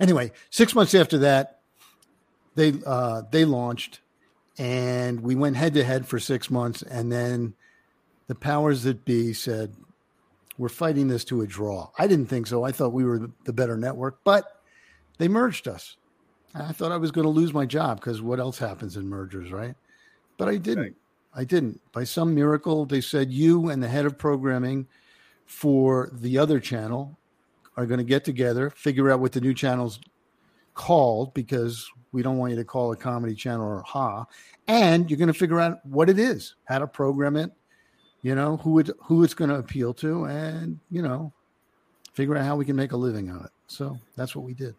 Anyway, 0.00 0.32
six 0.50 0.74
months 0.74 0.94
after 0.94 1.18
that, 1.18 1.60
they 2.54 2.74
uh, 2.84 3.22
they 3.30 3.44
launched, 3.44 4.00
and 4.58 5.20
we 5.20 5.34
went 5.34 5.56
head 5.56 5.74
to 5.74 5.84
head 5.84 6.06
for 6.06 6.18
six 6.18 6.50
months, 6.50 6.82
and 6.82 7.10
then 7.10 7.54
the 8.26 8.34
powers 8.34 8.82
that 8.82 9.04
be 9.04 9.32
said, 9.32 9.74
"We're 10.58 10.68
fighting 10.68 11.08
this 11.08 11.24
to 11.26 11.42
a 11.42 11.46
draw." 11.46 11.90
I 11.98 12.06
didn't 12.06 12.26
think 12.26 12.46
so. 12.46 12.64
I 12.64 12.72
thought 12.72 12.92
we 12.92 13.04
were 13.04 13.30
the 13.44 13.52
better 13.52 13.76
network, 13.76 14.20
but 14.24 14.62
they 15.18 15.28
merged 15.28 15.68
us. 15.68 15.96
I 16.54 16.72
thought 16.72 16.92
I 16.92 16.98
was 16.98 17.10
going 17.10 17.24
to 17.24 17.30
lose 17.30 17.54
my 17.54 17.64
job 17.64 18.00
because 18.00 18.20
what 18.20 18.38
else 18.38 18.58
happens 18.58 18.96
in 18.96 19.08
mergers, 19.08 19.52
right? 19.52 19.74
But 20.36 20.48
I 20.48 20.56
didn't. 20.56 20.82
Right. 20.82 20.94
I 21.34 21.44
didn't. 21.44 21.80
By 21.92 22.04
some 22.04 22.34
miracle, 22.34 22.84
they 22.84 23.00
said 23.00 23.32
you 23.32 23.70
and 23.70 23.82
the 23.82 23.88
head 23.88 24.04
of 24.04 24.18
programming 24.18 24.86
for 25.46 26.10
the 26.12 26.38
other 26.38 26.60
channel 26.60 27.18
are 27.76 27.86
going 27.86 27.98
to 27.98 28.04
get 28.04 28.24
together, 28.24 28.68
figure 28.70 29.10
out 29.10 29.20
what 29.20 29.32
the 29.32 29.40
new 29.40 29.54
channel's 29.54 29.98
called 30.74 31.32
because 31.32 31.90
we 32.12 32.22
don't 32.22 32.36
want 32.36 32.50
you 32.50 32.56
to 32.56 32.64
call 32.64 32.92
a 32.92 32.96
comedy 32.96 33.34
channel 33.34 33.66
or 33.66 33.82
ha, 33.82 34.26
and 34.68 35.10
you're 35.10 35.18
going 35.18 35.32
to 35.32 35.34
figure 35.34 35.60
out 35.60 35.84
what 35.86 36.10
it 36.10 36.18
is, 36.18 36.54
how 36.64 36.78
to 36.78 36.86
program 36.86 37.36
it, 37.36 37.50
you 38.22 38.34
know, 38.34 38.56
who 38.58 38.78
it 38.78 38.90
who 39.02 39.24
it's 39.24 39.34
going 39.34 39.50
to 39.50 39.56
appeal 39.56 39.92
to, 39.94 40.24
and 40.24 40.78
you 40.90 41.02
know, 41.02 41.32
figure 42.12 42.36
out 42.36 42.44
how 42.44 42.56
we 42.56 42.64
can 42.64 42.76
make 42.76 42.92
a 42.92 42.96
living 42.96 43.30
on 43.30 43.44
it. 43.44 43.50
So 43.66 43.98
that's 44.16 44.34
what 44.34 44.44
we 44.44 44.54
did. 44.54 44.74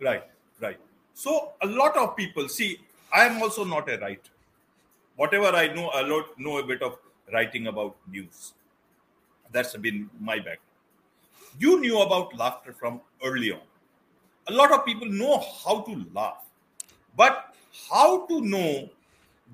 Right, 0.00 0.24
right. 0.60 0.78
So 1.14 1.52
a 1.62 1.66
lot 1.66 1.96
of 1.96 2.16
people 2.16 2.48
see. 2.48 2.78
I 3.12 3.26
am 3.26 3.40
also 3.40 3.64
not 3.64 3.88
a 3.88 3.98
writer 3.98 4.34
whatever 5.16 5.46
I 5.46 5.72
know, 5.72 5.90
I 5.90 6.02
know 6.38 6.58
a 6.58 6.66
bit 6.66 6.82
of 6.82 6.98
writing 7.32 7.66
about 7.68 7.96
news. 8.10 8.52
That's 9.52 9.76
been 9.76 10.10
my 10.20 10.36
background. 10.36 10.58
You 11.58 11.80
knew 11.80 12.00
about 12.00 12.36
laughter 12.36 12.72
from 12.72 13.00
early 13.22 13.52
on. 13.52 13.60
A 14.48 14.52
lot 14.52 14.72
of 14.72 14.84
people 14.84 15.08
know 15.08 15.38
how 15.64 15.82
to 15.82 16.04
laugh, 16.12 16.44
but 17.16 17.54
how 17.90 18.26
to 18.26 18.40
know 18.40 18.90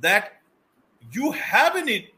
that 0.01 0.41
you 1.13 1.33
have 1.33 1.77
in 1.77 1.89
it 1.89 2.13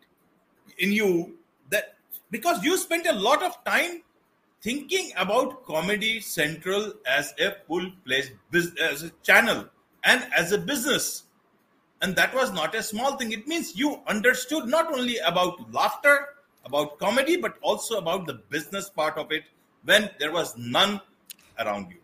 in 0.79 0.93
you 0.93 1.37
that 1.71 1.95
because 2.31 2.62
you 2.62 2.76
spent 2.76 3.07
a 3.07 3.12
lot 3.12 3.43
of 3.43 3.62
time 3.64 4.02
thinking 4.61 5.11
about 5.17 5.64
comedy 5.67 6.21
central 6.21 6.93
as 7.07 7.35
a 7.41 7.52
full-fledged 7.67 8.33
business 8.50 8.81
as 8.81 9.02
a 9.02 9.11
channel 9.23 9.69
and 10.05 10.26
as 10.37 10.52
a 10.52 10.59
business 10.59 11.25
and 12.02 12.17
that 12.17 12.35
was 12.35 12.52
not 12.52 12.75
a 12.75 12.83
small 12.83 13.17
thing. 13.17 13.31
It 13.31 13.47
means 13.47 13.76
you 13.76 14.00
understood 14.09 14.67
not 14.67 14.93
only 14.93 15.19
about 15.19 15.73
laughter, 15.73 16.31
about 16.64 16.99
comedy, 16.99 17.37
but 17.37 17.55
also 17.62 17.99
about 17.99 18.26
the 18.26 18.35
business 18.50 18.91
part 18.91 19.17
of 19.17 19.31
it 19.31 19.45
when 19.85 20.11
there 20.19 20.33
was 20.33 20.57
none 20.59 21.00
around 21.61 21.91
you. 21.91 21.99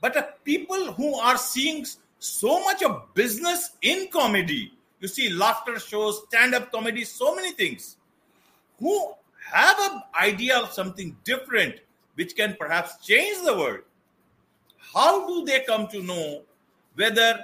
But 0.00 0.44
people 0.44 0.92
who 0.92 1.14
are 1.14 1.38
seeing 1.38 1.86
so 2.18 2.62
much 2.64 2.82
of 2.82 3.14
business 3.14 3.70
in 3.82 4.08
comedy, 4.08 4.72
you 5.00 5.08
see 5.08 5.30
laughter 5.30 5.78
shows, 5.78 6.22
stand 6.28 6.54
up 6.54 6.72
comedy, 6.72 7.04
so 7.04 7.34
many 7.34 7.52
things, 7.52 7.96
who 8.78 9.12
have 9.52 9.76
an 9.78 10.02
idea 10.20 10.58
of 10.58 10.72
something 10.72 11.16
different 11.24 11.76
which 12.14 12.34
can 12.36 12.56
perhaps 12.58 13.04
change 13.06 13.44
the 13.44 13.56
world. 13.56 13.80
How 14.94 15.26
do 15.26 15.44
they 15.44 15.60
come 15.60 15.86
to 15.88 16.02
know 16.02 16.42
whether 16.94 17.40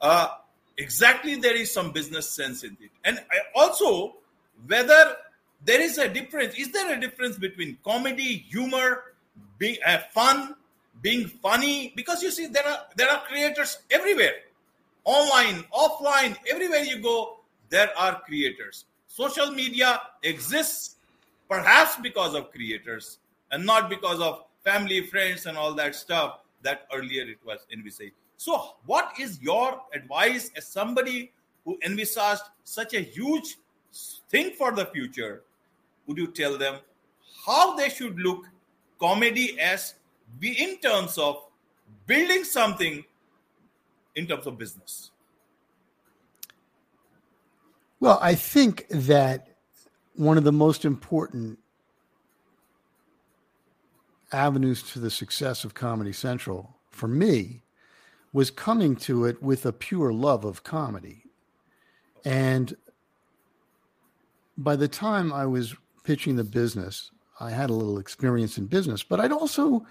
uh, 0.00 0.28
exactly 0.76 1.36
there 1.36 1.56
is 1.56 1.72
some 1.72 1.90
business 1.92 2.30
sense 2.30 2.62
in 2.62 2.76
it? 2.80 2.90
And 3.04 3.20
also 3.54 4.14
whether 4.66 5.16
there 5.64 5.80
is 5.80 5.98
a 5.98 6.08
difference 6.08 6.54
is 6.54 6.70
there 6.72 6.92
a 6.96 7.00
difference 7.00 7.38
between 7.38 7.78
comedy 7.84 8.44
humor 8.50 9.14
being 9.58 9.78
uh, 9.86 9.98
fun 10.12 10.54
being 11.00 11.26
funny? 11.26 11.92
Because 11.96 12.22
you 12.22 12.30
see 12.30 12.46
there 12.46 12.66
are 12.66 12.86
there 12.96 13.10
are 13.10 13.22
creators 13.22 13.78
everywhere 13.90 14.34
online 15.04 15.64
offline 15.72 16.36
everywhere 16.48 16.82
you 16.82 16.98
go 16.98 17.38
there 17.70 17.90
are 17.98 18.20
creators 18.20 18.84
social 19.08 19.50
media 19.50 20.00
exists 20.22 20.96
perhaps 21.48 21.96
because 21.96 22.34
of 22.34 22.50
creators 22.52 23.18
and 23.50 23.64
not 23.64 23.90
because 23.90 24.20
of 24.20 24.44
family 24.64 25.02
friends 25.06 25.46
and 25.46 25.58
all 25.58 25.74
that 25.74 25.94
stuff 25.94 26.40
that 26.62 26.86
earlier 26.92 27.22
it 27.22 27.38
was 27.44 27.66
envisaged 27.72 28.14
so, 28.42 28.74
what 28.86 29.12
is 29.20 29.40
your 29.40 29.80
advice 29.94 30.50
as 30.56 30.66
somebody 30.66 31.30
who 31.64 31.78
envisaged 31.86 32.42
such 32.64 32.92
a 32.92 32.98
huge 33.00 33.56
thing 34.30 34.50
for 34.58 34.72
the 34.72 34.86
future? 34.86 35.44
Would 36.08 36.18
you 36.18 36.26
tell 36.26 36.58
them 36.58 36.80
how 37.46 37.76
they 37.76 37.88
should 37.88 38.18
look 38.18 38.46
comedy 38.98 39.60
as 39.60 39.94
be 40.40 40.60
in 40.60 40.78
terms 40.78 41.18
of 41.18 41.46
building 42.08 42.42
something 42.42 43.04
in 44.14 44.26
terms 44.26 44.46
of 44.46 44.58
business? 44.58 45.10
Well, 48.00 48.18
I 48.20 48.34
think 48.34 48.86
that 48.90 49.48
one 50.14 50.36
of 50.36 50.44
the 50.44 50.52
most 50.52 50.84
important 50.84 51.58
avenues 54.32 54.82
to 54.92 54.98
the 54.98 55.10
success 55.10 55.64
of 55.64 55.74
Comedy 55.74 56.12
Central 56.12 56.76
for 56.90 57.06
me 57.06 57.62
was 58.32 58.50
coming 58.50 58.96
to 58.96 59.26
it 59.26 59.42
with 59.42 59.66
a 59.66 59.72
pure 59.72 60.12
love 60.12 60.44
of 60.44 60.64
comedy. 60.64 61.24
And 62.24 62.74
by 64.56 64.76
the 64.76 64.88
time 64.88 65.32
I 65.32 65.46
was 65.46 65.74
pitching 66.04 66.36
the 66.36 66.44
business, 66.44 67.10
I 67.40 67.50
had 67.50 67.70
a 67.70 67.74
little 67.74 67.98
experience 67.98 68.58
in 68.58 68.66
business, 68.66 69.02
but 69.02 69.20
I'd 69.20 69.32
also, 69.32 69.86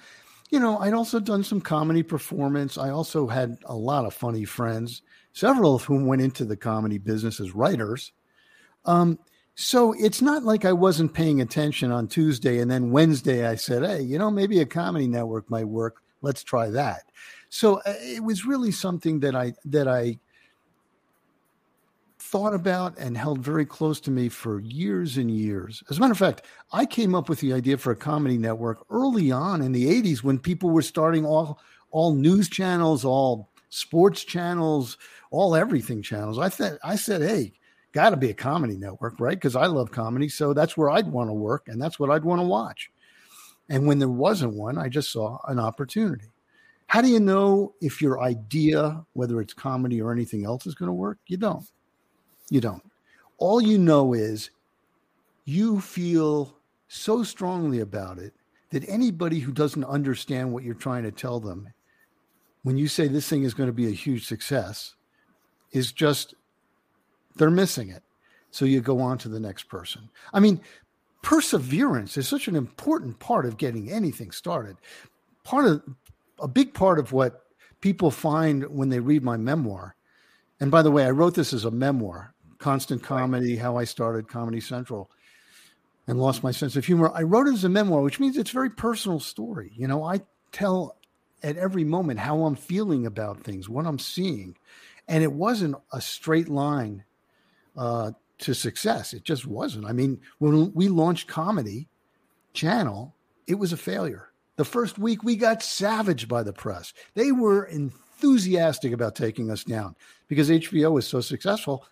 you 0.51 0.59
know, 0.59 0.77
I'd 0.79 0.93
also 0.93 1.19
done 1.19 1.43
some 1.43 1.61
comedy 1.61 2.03
performance. 2.03 2.77
I 2.77 2.89
also 2.91 3.27
had 3.27 3.57
a 3.65 3.75
lot 3.75 4.05
of 4.05 4.13
funny 4.13 4.45
friends, 4.45 5.01
several 5.33 5.75
of 5.75 5.83
whom 5.83 6.05
went 6.07 6.21
into 6.21 6.45
the 6.45 6.57
comedy 6.57 6.97
business 6.99 7.39
as 7.39 7.55
writers. 7.55 8.11
Um, 8.85 9.19
So 9.55 9.93
it's 9.93 10.21
not 10.21 10.43
like 10.43 10.65
I 10.65 10.73
wasn't 10.73 11.13
paying 11.13 11.41
attention 11.41 11.91
on 11.91 12.07
Tuesday 12.07 12.59
and 12.59 12.71
then 12.71 12.91
Wednesday 12.91 13.45
I 13.47 13.55
said, 13.55 13.83
"Hey, 13.83 14.01
you 14.01 14.17
know, 14.17 14.31
maybe 14.31 14.59
a 14.61 14.65
comedy 14.65 15.07
network 15.07 15.49
might 15.49 15.67
work. 15.67 16.01
Let's 16.21 16.43
try 16.43 16.69
that." 16.71 17.03
So 17.49 17.77
uh, 17.85 17.95
it 17.99 18.23
was 18.23 18.45
really 18.45 18.71
something 18.71 19.19
that 19.21 19.35
I 19.35 19.53
that 19.65 19.87
I 19.87 20.19
thought 22.31 22.53
about 22.53 22.97
and 22.97 23.17
held 23.17 23.39
very 23.39 23.65
close 23.65 23.99
to 23.99 24.09
me 24.09 24.29
for 24.29 24.61
years 24.61 25.17
and 25.17 25.29
years. 25.29 25.83
As 25.89 25.97
a 25.97 25.99
matter 25.99 26.13
of 26.13 26.17
fact, 26.17 26.43
I 26.71 26.85
came 26.85 27.13
up 27.13 27.27
with 27.27 27.41
the 27.41 27.51
idea 27.51 27.77
for 27.77 27.91
a 27.91 27.95
comedy 27.95 28.37
network 28.37 28.85
early 28.89 29.31
on 29.31 29.61
in 29.61 29.73
the 29.73 29.85
80s 29.85 30.23
when 30.23 30.39
people 30.39 30.69
were 30.69 30.81
starting 30.81 31.25
all 31.25 31.59
all 31.91 32.13
news 32.15 32.47
channels, 32.47 33.03
all 33.03 33.49
sports 33.67 34.23
channels, 34.23 34.97
all 35.29 35.55
everything 35.55 36.01
channels. 36.01 36.39
I 36.39 36.47
said 36.47 36.79
I 36.85 36.95
said, 36.95 37.21
"Hey, 37.21 37.51
got 37.91 38.11
to 38.11 38.17
be 38.17 38.29
a 38.29 38.33
comedy 38.33 38.77
network, 38.77 39.19
right? 39.19 39.35
Because 39.35 39.57
I 39.57 39.65
love 39.65 39.91
comedy, 39.91 40.29
so 40.29 40.53
that's 40.53 40.77
where 40.77 40.89
I'd 40.89 41.07
want 41.07 41.29
to 41.29 41.33
work 41.33 41.67
and 41.67 41.81
that's 41.81 41.99
what 41.99 42.09
I'd 42.09 42.23
want 42.23 42.39
to 42.39 42.47
watch." 42.47 42.89
And 43.67 43.85
when 43.85 43.99
there 43.99 44.09
wasn't 44.09 44.53
one, 44.53 44.77
I 44.77 44.87
just 44.87 45.11
saw 45.11 45.37
an 45.49 45.59
opportunity. 45.59 46.31
How 46.87 47.01
do 47.01 47.09
you 47.09 47.19
know 47.19 47.73
if 47.81 48.01
your 48.01 48.21
idea, 48.21 49.05
whether 49.13 49.41
it's 49.41 49.53
comedy 49.53 50.01
or 50.01 50.13
anything 50.13 50.45
else, 50.45 50.65
is 50.65 50.75
going 50.75 50.87
to 50.87 50.93
work? 50.93 51.19
You 51.27 51.35
don't. 51.35 51.65
You 52.51 52.59
don't. 52.59 52.83
All 53.37 53.61
you 53.61 53.79
know 53.79 54.13
is 54.13 54.51
you 55.45 55.79
feel 55.79 56.55
so 56.89 57.23
strongly 57.23 57.79
about 57.79 58.19
it 58.19 58.33
that 58.69 58.87
anybody 58.87 59.39
who 59.39 59.53
doesn't 59.53 59.85
understand 59.85 60.51
what 60.51 60.63
you're 60.63 60.75
trying 60.75 61.03
to 61.03 61.11
tell 61.11 61.39
them, 61.39 61.69
when 62.63 62.77
you 62.77 62.89
say 62.89 63.07
this 63.07 63.27
thing 63.27 63.43
is 63.43 63.53
going 63.53 63.67
to 63.67 63.73
be 63.73 63.87
a 63.87 63.91
huge 63.91 64.27
success, 64.27 64.95
is 65.71 65.93
just 65.93 66.35
they're 67.37 67.49
missing 67.49 67.89
it. 67.89 68.03
So 68.51 68.65
you 68.65 68.81
go 68.81 68.99
on 68.99 69.17
to 69.19 69.29
the 69.29 69.39
next 69.39 69.69
person. 69.69 70.09
I 70.33 70.41
mean, 70.41 70.59
perseverance 71.21 72.17
is 72.17 72.27
such 72.27 72.49
an 72.49 72.57
important 72.57 73.17
part 73.19 73.45
of 73.45 73.57
getting 73.57 73.89
anything 73.89 74.31
started. 74.31 74.75
Part 75.45 75.65
of 75.65 75.81
a 76.41 76.49
big 76.49 76.73
part 76.73 76.99
of 76.99 77.13
what 77.13 77.45
people 77.79 78.11
find 78.11 78.65
when 78.65 78.89
they 78.89 78.99
read 78.99 79.23
my 79.23 79.37
memoir. 79.37 79.95
And 80.59 80.69
by 80.69 80.81
the 80.81 80.91
way, 80.91 81.05
I 81.05 81.11
wrote 81.11 81.35
this 81.35 81.53
as 81.53 81.63
a 81.63 81.71
memoir 81.71 82.33
constant 82.61 83.03
comedy, 83.03 83.57
how 83.57 83.77
I 83.77 83.83
started 83.83 84.29
Comedy 84.29 84.61
Central 84.61 85.11
and 86.07 86.19
lost 86.19 86.43
my 86.43 86.51
sense 86.51 86.75
of 86.75 86.85
humor. 86.85 87.11
I 87.13 87.23
wrote 87.23 87.47
it 87.47 87.53
as 87.53 87.63
a 87.63 87.69
memoir, 87.69 88.01
which 88.01 88.19
means 88.19 88.37
it's 88.37 88.51
a 88.51 88.53
very 88.53 88.69
personal 88.69 89.19
story. 89.19 89.71
You 89.75 89.87
know, 89.87 90.03
I 90.03 90.21
tell 90.51 90.97
at 91.43 91.57
every 91.57 91.83
moment 91.83 92.19
how 92.19 92.43
I'm 92.43 92.55
feeling 92.55 93.05
about 93.05 93.41
things, 93.41 93.67
what 93.67 93.85
I'm 93.85 93.99
seeing. 93.99 94.57
And 95.07 95.23
it 95.23 95.33
wasn't 95.33 95.75
a 95.91 96.01
straight 96.01 96.49
line 96.49 97.03
uh, 97.75 98.11
to 98.39 98.53
success. 98.53 99.13
It 99.13 99.23
just 99.23 99.45
wasn't. 99.45 99.85
I 99.85 99.93
mean, 99.93 100.19
when 100.39 100.73
we 100.73 100.87
launched 100.87 101.27
Comedy 101.27 101.87
Channel, 102.53 103.15
it 103.47 103.55
was 103.55 103.73
a 103.73 103.77
failure. 103.77 104.29
The 104.57 104.65
first 104.65 104.99
week, 104.99 105.23
we 105.23 105.35
got 105.35 105.63
savaged 105.63 106.27
by 106.27 106.43
the 106.43 106.53
press. 106.53 106.93
They 107.15 107.31
were 107.31 107.65
enthusiastic 107.65 108.93
about 108.93 109.15
taking 109.15 109.49
us 109.49 109.63
down 109.63 109.95
because 110.27 110.49
HBO 110.49 110.91
was 110.91 111.07
so 111.07 111.21
successful 111.21 111.85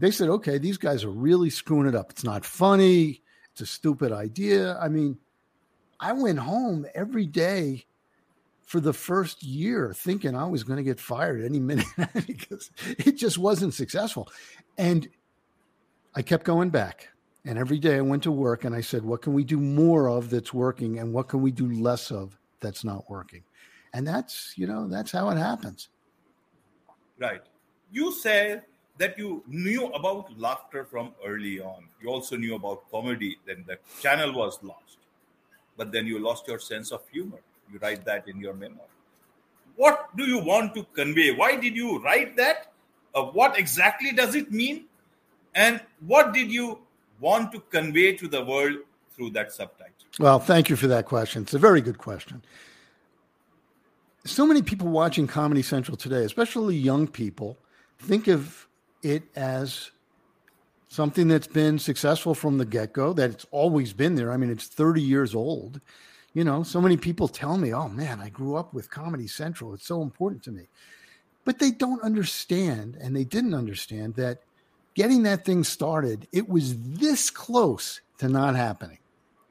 they 0.00 0.10
said, 0.10 0.30
okay, 0.30 0.56
these 0.56 0.78
guys 0.78 1.04
are 1.04 1.10
really 1.10 1.50
screwing 1.50 1.86
it 1.86 1.94
up. 1.94 2.10
It's 2.10 2.24
not 2.24 2.44
funny. 2.44 3.22
It's 3.52 3.60
a 3.60 3.66
stupid 3.66 4.12
idea. 4.12 4.78
I 4.78 4.88
mean, 4.88 5.18
I 6.00 6.12
went 6.12 6.38
home 6.38 6.86
every 6.94 7.26
day 7.26 7.84
for 8.62 8.80
the 8.80 8.94
first 8.94 9.42
year 9.42 9.92
thinking 9.94 10.34
I 10.34 10.46
was 10.46 10.64
going 10.64 10.78
to 10.78 10.82
get 10.82 10.98
fired 10.98 11.44
any 11.44 11.60
minute 11.60 11.86
because 12.26 12.70
it 12.78 13.12
just 13.12 13.36
wasn't 13.36 13.74
successful. 13.74 14.30
And 14.78 15.06
I 16.14 16.22
kept 16.22 16.44
going 16.44 16.70
back. 16.70 17.10
And 17.44 17.58
every 17.58 17.78
day 17.78 17.96
I 17.96 18.00
went 18.00 18.22
to 18.22 18.32
work 18.32 18.64
and 18.64 18.74
I 18.74 18.80
said, 18.80 19.04
what 19.04 19.20
can 19.20 19.34
we 19.34 19.44
do 19.44 19.58
more 19.58 20.08
of 20.08 20.30
that's 20.30 20.54
working? 20.54 20.98
And 20.98 21.12
what 21.12 21.28
can 21.28 21.42
we 21.42 21.50
do 21.50 21.70
less 21.70 22.10
of 22.10 22.38
that's 22.60 22.84
not 22.84 23.10
working? 23.10 23.42
And 23.92 24.06
that's, 24.06 24.54
you 24.56 24.66
know, 24.66 24.88
that's 24.88 25.12
how 25.12 25.28
it 25.28 25.36
happens. 25.36 25.88
Right. 27.18 27.42
You 27.90 28.12
said 28.12 28.62
that 29.00 29.18
you 29.18 29.42
knew 29.48 29.86
about 29.86 30.38
laughter 30.38 30.84
from 30.84 31.12
early 31.26 31.58
on. 31.58 31.84
You 32.02 32.10
also 32.10 32.36
knew 32.36 32.54
about 32.54 32.88
comedy, 32.90 33.38
then 33.46 33.64
the 33.66 33.78
channel 34.00 34.32
was 34.32 34.58
lost. 34.62 34.98
But 35.78 35.90
then 35.90 36.06
you 36.06 36.18
lost 36.18 36.46
your 36.46 36.58
sense 36.58 36.92
of 36.92 37.00
humor. 37.10 37.40
You 37.72 37.78
write 37.78 38.04
that 38.04 38.28
in 38.28 38.38
your 38.38 38.52
memoir. 38.52 38.86
What 39.76 40.14
do 40.18 40.24
you 40.24 40.38
want 40.38 40.74
to 40.74 40.84
convey? 40.92 41.30
Why 41.32 41.56
did 41.56 41.74
you 41.74 41.98
write 42.02 42.36
that? 42.36 42.72
Uh, 43.14 43.24
what 43.24 43.58
exactly 43.58 44.12
does 44.12 44.34
it 44.34 44.52
mean? 44.52 44.84
And 45.54 45.80
what 46.06 46.34
did 46.34 46.52
you 46.52 46.80
want 47.20 47.52
to 47.52 47.60
convey 47.70 48.12
to 48.16 48.28
the 48.28 48.44
world 48.44 48.76
through 49.16 49.30
that 49.30 49.50
subtitle? 49.50 49.94
Well, 50.18 50.38
thank 50.38 50.68
you 50.68 50.76
for 50.76 50.88
that 50.88 51.06
question. 51.06 51.42
It's 51.42 51.54
a 51.54 51.58
very 51.58 51.80
good 51.80 51.96
question. 51.96 52.42
So 54.26 54.44
many 54.44 54.60
people 54.60 54.88
watching 54.88 55.26
Comedy 55.26 55.62
Central 55.62 55.96
today, 55.96 56.24
especially 56.24 56.76
young 56.76 57.08
people, 57.08 57.56
think 57.98 58.28
of 58.28 58.66
it 59.02 59.22
as 59.36 59.90
something 60.88 61.28
that's 61.28 61.46
been 61.46 61.78
successful 61.78 62.34
from 62.34 62.58
the 62.58 62.64
get 62.64 62.92
go, 62.92 63.12
that 63.12 63.30
it's 63.30 63.46
always 63.50 63.92
been 63.92 64.16
there. 64.16 64.32
I 64.32 64.36
mean, 64.36 64.50
it's 64.50 64.66
30 64.66 65.00
years 65.00 65.34
old. 65.34 65.80
You 66.34 66.44
know, 66.44 66.62
so 66.62 66.80
many 66.80 66.96
people 66.96 67.28
tell 67.28 67.56
me, 67.56 67.72
oh 67.72 67.88
man, 67.88 68.20
I 68.20 68.28
grew 68.28 68.56
up 68.56 68.74
with 68.74 68.90
Comedy 68.90 69.26
Central. 69.26 69.74
It's 69.74 69.86
so 69.86 70.02
important 70.02 70.42
to 70.44 70.52
me. 70.52 70.68
But 71.44 71.58
they 71.58 71.70
don't 71.70 72.02
understand, 72.02 72.96
and 73.00 73.16
they 73.16 73.24
didn't 73.24 73.54
understand 73.54 74.14
that 74.16 74.38
getting 74.94 75.22
that 75.22 75.44
thing 75.44 75.64
started, 75.64 76.28
it 76.32 76.48
was 76.48 76.76
this 76.78 77.30
close 77.30 78.00
to 78.18 78.28
not 78.28 78.54
happening, 78.56 78.98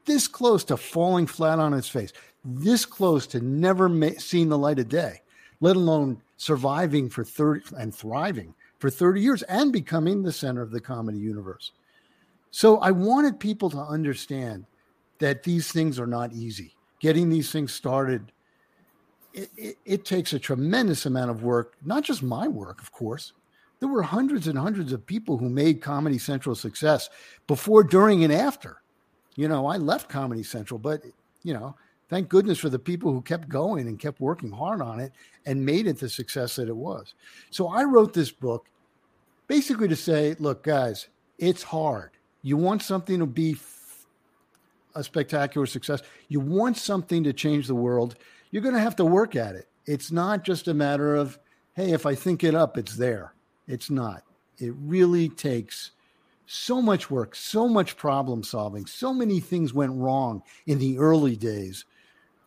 this 0.04 0.28
close 0.28 0.62
to 0.64 0.76
falling 0.76 1.26
flat 1.26 1.58
on 1.58 1.74
its 1.74 1.88
face, 1.88 2.12
this 2.44 2.84
close 2.84 3.26
to 3.28 3.40
never 3.40 3.88
ma- 3.88 4.10
seeing 4.18 4.48
the 4.48 4.58
light 4.58 4.78
of 4.78 4.88
day, 4.88 5.22
let 5.60 5.76
alone 5.76 6.22
surviving 6.36 7.10
for 7.10 7.24
30 7.24 7.74
and 7.76 7.94
thriving 7.94 8.54
for 8.80 8.90
30 8.90 9.20
years 9.20 9.42
and 9.44 9.72
becoming 9.72 10.22
the 10.22 10.32
center 10.32 10.62
of 10.62 10.72
the 10.72 10.80
comedy 10.80 11.18
universe. 11.18 11.72
So 12.50 12.78
I 12.78 12.90
wanted 12.90 13.38
people 13.38 13.70
to 13.70 13.78
understand 13.78 14.64
that 15.18 15.42
these 15.42 15.70
things 15.70 16.00
are 16.00 16.06
not 16.06 16.32
easy. 16.32 16.74
Getting 16.98 17.28
these 17.28 17.52
things 17.52 17.72
started, 17.72 18.32
it, 19.32 19.50
it, 19.56 19.76
it, 19.84 20.04
takes 20.04 20.32
a 20.32 20.38
tremendous 20.38 21.06
amount 21.06 21.30
of 21.30 21.42
work, 21.42 21.74
not 21.84 22.02
just 22.02 22.22
my 22.22 22.48
work, 22.48 22.82
of 22.82 22.90
course. 22.90 23.34
There 23.78 23.88
were 23.88 24.02
hundreds 24.02 24.48
and 24.48 24.58
hundreds 24.58 24.92
of 24.92 25.06
people 25.06 25.38
who 25.38 25.48
made 25.48 25.80
Comedy 25.80 26.18
Central 26.18 26.54
success 26.54 27.08
before, 27.46 27.84
during, 27.84 28.24
and 28.24 28.32
after. 28.32 28.82
You 29.36 29.48
know, 29.48 29.66
I 29.66 29.76
left 29.76 30.08
Comedy 30.08 30.42
Central, 30.42 30.78
but, 30.78 31.02
you 31.44 31.54
know, 31.54 31.76
thank 32.10 32.28
goodness 32.28 32.58
for 32.58 32.68
the 32.68 32.78
people 32.78 33.12
who 33.12 33.22
kept 33.22 33.48
going 33.48 33.86
and 33.86 33.98
kept 33.98 34.20
working 34.20 34.50
hard 34.50 34.82
on 34.82 35.00
it 35.00 35.12
and 35.46 35.64
made 35.64 35.86
it 35.86 35.98
the 35.98 36.08
success 36.08 36.56
that 36.56 36.68
it 36.68 36.76
was. 36.76 37.14
So 37.50 37.68
I 37.68 37.84
wrote 37.84 38.12
this 38.12 38.32
book 38.32 38.66
basically 39.46 39.88
to 39.88 39.96
say, 39.96 40.36
look, 40.38 40.62
guys, 40.62 41.08
it's 41.38 41.62
hard. 41.62 42.10
You 42.42 42.56
want 42.56 42.82
something 42.82 43.18
to 43.20 43.26
be 43.26 43.56
a 44.94 45.04
spectacular 45.04 45.66
success, 45.66 46.02
you 46.28 46.40
want 46.40 46.76
something 46.76 47.22
to 47.22 47.32
change 47.32 47.68
the 47.68 47.74
world, 47.74 48.16
you're 48.50 48.62
going 48.62 48.74
to 48.74 48.80
have 48.80 48.96
to 48.96 49.04
work 49.04 49.36
at 49.36 49.54
it. 49.54 49.68
It's 49.86 50.10
not 50.10 50.42
just 50.42 50.66
a 50.66 50.74
matter 50.74 51.14
of, 51.14 51.38
hey, 51.74 51.92
if 51.92 52.06
I 52.06 52.14
think 52.16 52.42
it 52.42 52.56
up, 52.56 52.76
it's 52.76 52.96
there. 52.96 53.34
It's 53.68 53.88
not. 53.88 54.24
It 54.58 54.74
really 54.76 55.28
takes 55.28 55.92
so 56.46 56.82
much 56.82 57.08
work, 57.08 57.36
so 57.36 57.68
much 57.68 57.96
problem 57.96 58.42
solving, 58.42 58.84
so 58.84 59.14
many 59.14 59.38
things 59.38 59.72
went 59.72 59.92
wrong 59.92 60.42
in 60.66 60.78
the 60.78 60.98
early 60.98 61.36
days 61.36 61.84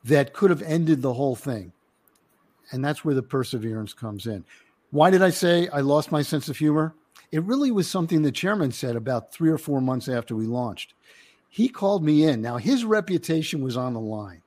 that 0.04 0.34
could 0.34 0.50
have 0.50 0.62
ended 0.62 1.02
the 1.02 1.14
whole 1.14 1.36
thing. 1.36 1.74
And 2.72 2.84
that's 2.84 3.04
where 3.06 3.16
the 3.16 3.24
perseverance 3.24 3.94
comes 3.94 4.26
in. 4.26 4.46
Why 4.92 5.10
did 5.10 5.22
I 5.22 5.30
say 5.30 5.68
I 5.70 5.82
lost 5.82 6.12
my 6.12 6.22
sense 6.22 6.50
of 6.50 6.58
humor? 6.58 6.94
It 7.32 7.44
really 7.44 7.72
was 7.72 7.90
something 7.90 8.22
the 8.22 8.32
chairman 8.32 8.72
said 8.72 8.96
about 8.96 9.34
three 9.34 9.50
or 9.50 9.58
four 9.58 9.82
months 9.82 10.08
after 10.08 10.36
we 10.36 10.46
launched. 10.46 10.94
He 11.50 11.68
called 11.68 12.04
me 12.04 12.24
in. 12.24 12.42
Now, 12.42 12.58
his 12.58 12.86
reputation 12.86 13.64
was 13.64 13.78
on 13.78 13.94
the 13.94 14.00
line. 14.00 14.42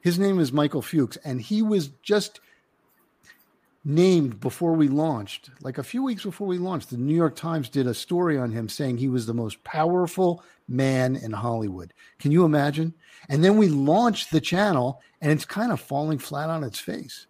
His 0.00 0.18
name 0.18 0.38
is 0.38 0.52
Michael 0.52 0.82
Fuchs, 0.82 1.16
and 1.24 1.40
he 1.40 1.62
was 1.62 1.88
just 2.02 2.40
named 3.84 4.40
before 4.40 4.72
we 4.72 4.88
launched, 4.88 5.50
like 5.60 5.78
a 5.78 5.82
few 5.82 6.02
weeks 6.02 6.22
before 6.22 6.46
we 6.46 6.58
launched. 6.58 6.90
The 6.90 6.96
New 6.96 7.14
York 7.14 7.36
Times 7.36 7.68
did 7.68 7.86
a 7.86 7.94
story 7.94 8.38
on 8.38 8.50
him 8.50 8.68
saying 8.68 8.96
he 8.96 9.08
was 9.08 9.26
the 9.26 9.34
most 9.34 9.62
powerful 9.62 10.42
man 10.68 11.16
in 11.16 11.32
Hollywood. 11.32 11.92
Can 12.18 12.32
you 12.32 12.44
imagine? 12.44 12.94
And 13.28 13.44
then 13.44 13.58
we 13.58 13.68
launched 13.68 14.30
the 14.30 14.40
channel, 14.40 15.02
and 15.20 15.30
it's 15.30 15.44
kind 15.44 15.70
of 15.70 15.80
falling 15.80 16.18
flat 16.18 16.48
on 16.48 16.64
its 16.64 16.78
face. 16.78 17.26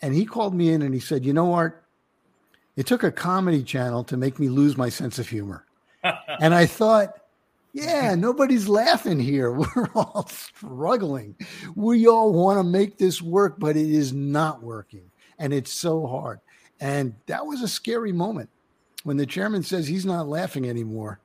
And 0.00 0.14
he 0.14 0.24
called 0.24 0.54
me 0.54 0.70
in 0.72 0.82
and 0.82 0.94
he 0.94 1.00
said, 1.00 1.24
You 1.24 1.32
know, 1.32 1.52
Art, 1.52 1.84
it 2.76 2.86
took 2.86 3.02
a 3.02 3.12
comedy 3.12 3.62
channel 3.62 4.04
to 4.04 4.16
make 4.16 4.38
me 4.38 4.48
lose 4.48 4.76
my 4.76 4.88
sense 4.88 5.18
of 5.18 5.28
humor. 5.28 5.64
and 6.40 6.54
I 6.54 6.66
thought, 6.66 7.18
yeah, 7.72 8.14
nobody's 8.14 8.68
laughing 8.68 9.20
here. 9.20 9.50
We're 9.52 9.90
all 9.94 10.26
struggling. 10.28 11.36
We 11.74 12.06
all 12.06 12.32
want 12.32 12.58
to 12.58 12.64
make 12.64 12.96
this 12.96 13.20
work, 13.20 13.56
but 13.58 13.76
it 13.76 13.90
is 13.90 14.14
not 14.14 14.62
working. 14.62 15.10
And 15.38 15.52
it's 15.52 15.72
so 15.72 16.06
hard. 16.06 16.40
And 16.80 17.14
that 17.26 17.44
was 17.44 17.62
a 17.62 17.68
scary 17.68 18.12
moment 18.12 18.50
when 19.06 19.16
the 19.16 19.24
chairman 19.24 19.62
says 19.62 19.86
he's 19.86 20.04
not 20.04 20.26
laughing 20.26 20.68
anymore, 20.68 21.20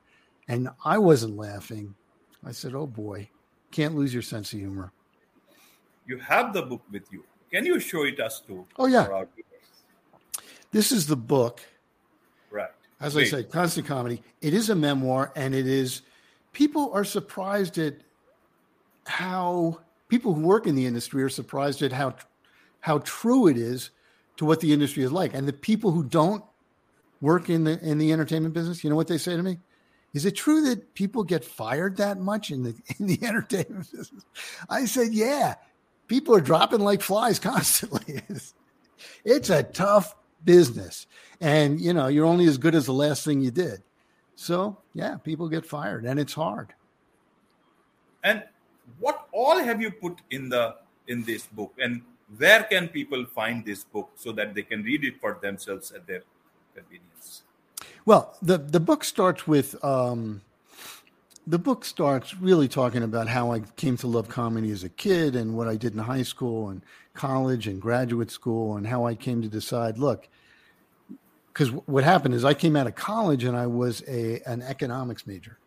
and 0.46 0.68
I 0.84 0.98
wasn't 0.98 1.36
laughing, 1.36 1.96
I 2.46 2.52
said, 2.52 2.76
"Oh 2.76 2.86
boy, 2.86 3.28
can't 3.72 3.96
lose 3.96 4.14
your 4.14 4.22
sense 4.22 4.52
of 4.52 4.60
humor." 4.60 4.92
You 6.06 6.18
have 6.18 6.52
the 6.52 6.62
book 6.62 6.82
with 6.92 7.02
you. 7.10 7.24
Can 7.50 7.66
you 7.66 7.80
show 7.80 8.04
it 8.04 8.20
us 8.20 8.38
too? 8.38 8.64
Oh 8.78 8.86
yeah. 8.86 9.24
This 10.70 10.92
is 10.92 11.08
the 11.08 11.16
book. 11.16 11.60
Right. 12.52 12.70
As 13.00 13.14
Great. 13.14 13.26
I 13.26 13.30
said, 13.30 13.50
constant 13.50 13.84
comedy. 13.88 14.22
It 14.40 14.54
is 14.54 14.70
a 14.70 14.76
memoir, 14.76 15.32
and 15.34 15.52
it 15.52 15.66
is. 15.66 16.02
People 16.52 16.92
are 16.92 17.04
surprised 17.04 17.78
at 17.78 17.96
how 19.06 19.80
people 20.06 20.34
who 20.34 20.42
work 20.42 20.68
in 20.68 20.76
the 20.76 20.86
industry 20.86 21.20
are 21.24 21.28
surprised 21.28 21.82
at 21.82 21.90
how 21.90 22.14
how 22.78 22.98
true 22.98 23.48
it 23.48 23.56
is 23.56 23.90
to 24.42 24.46
what 24.46 24.58
the 24.58 24.72
industry 24.72 25.04
is 25.04 25.12
like. 25.12 25.34
And 25.34 25.46
the 25.46 25.52
people 25.52 25.92
who 25.92 26.02
don't 26.02 26.44
work 27.20 27.48
in 27.48 27.62
the 27.62 27.78
in 27.78 27.98
the 27.98 28.12
entertainment 28.12 28.54
business, 28.54 28.82
you 28.82 28.90
know 28.90 28.96
what 28.96 29.06
they 29.06 29.18
say 29.18 29.36
to 29.36 29.42
me? 29.42 29.58
Is 30.14 30.26
it 30.26 30.32
true 30.32 30.62
that 30.62 30.94
people 30.94 31.22
get 31.22 31.44
fired 31.44 31.96
that 31.98 32.18
much 32.18 32.50
in 32.50 32.64
the 32.64 32.74
in 32.98 33.06
the 33.06 33.24
entertainment 33.24 33.90
business? 33.90 34.24
I 34.68 34.84
said, 34.84 35.12
yeah. 35.12 35.54
People 36.08 36.34
are 36.34 36.40
dropping 36.40 36.80
like 36.80 37.00
flies 37.00 37.38
constantly. 37.38 38.22
it's, 38.28 38.52
it's 39.24 39.48
a 39.48 39.62
tough 39.62 40.14
business. 40.44 41.06
And 41.40 41.80
you 41.80 41.94
know, 41.94 42.08
you're 42.08 42.26
only 42.26 42.46
as 42.46 42.58
good 42.58 42.74
as 42.74 42.86
the 42.86 42.92
last 42.92 43.24
thing 43.24 43.40
you 43.40 43.52
did. 43.52 43.82
So 44.34 44.76
yeah, 44.92 45.18
people 45.18 45.48
get 45.48 45.64
fired 45.64 46.04
and 46.04 46.18
it's 46.18 46.34
hard. 46.34 46.74
And 48.24 48.42
what 48.98 49.28
all 49.30 49.58
have 49.58 49.80
you 49.80 49.92
put 49.92 50.18
in 50.30 50.48
the 50.48 50.74
in 51.06 51.22
this 51.22 51.46
book? 51.46 51.72
And 51.78 52.02
where 52.36 52.62
can 52.64 52.88
people 52.88 53.24
find 53.26 53.64
this 53.64 53.84
book 53.84 54.10
so 54.16 54.32
that 54.32 54.54
they 54.54 54.62
can 54.62 54.82
read 54.82 55.04
it 55.04 55.20
for 55.20 55.38
themselves 55.40 55.92
at 55.92 56.06
their 56.06 56.22
convenience? 56.74 57.42
Well, 58.04 58.36
the 58.42 58.58
the 58.58 58.80
book 58.80 59.04
starts 59.04 59.46
with 59.46 59.82
um, 59.84 60.42
the 61.46 61.58
book 61.58 61.84
starts 61.84 62.36
really 62.36 62.68
talking 62.68 63.02
about 63.02 63.28
how 63.28 63.52
I 63.52 63.60
came 63.76 63.96
to 63.98 64.06
love 64.06 64.28
comedy 64.28 64.70
as 64.70 64.84
a 64.84 64.88
kid 64.88 65.36
and 65.36 65.56
what 65.56 65.68
I 65.68 65.76
did 65.76 65.92
in 65.92 65.98
high 65.98 66.22
school 66.22 66.70
and 66.70 66.82
college 67.14 67.66
and 67.66 67.80
graduate 67.80 68.30
school 68.30 68.76
and 68.76 68.86
how 68.86 69.06
I 69.06 69.14
came 69.14 69.42
to 69.42 69.48
decide. 69.48 69.98
Look, 69.98 70.28
because 71.52 71.70
what 71.70 72.04
happened 72.04 72.34
is 72.34 72.44
I 72.44 72.54
came 72.54 72.76
out 72.76 72.86
of 72.86 72.94
college 72.94 73.44
and 73.44 73.56
I 73.56 73.66
was 73.66 74.02
a 74.08 74.40
an 74.46 74.62
economics 74.62 75.26
major, 75.26 75.58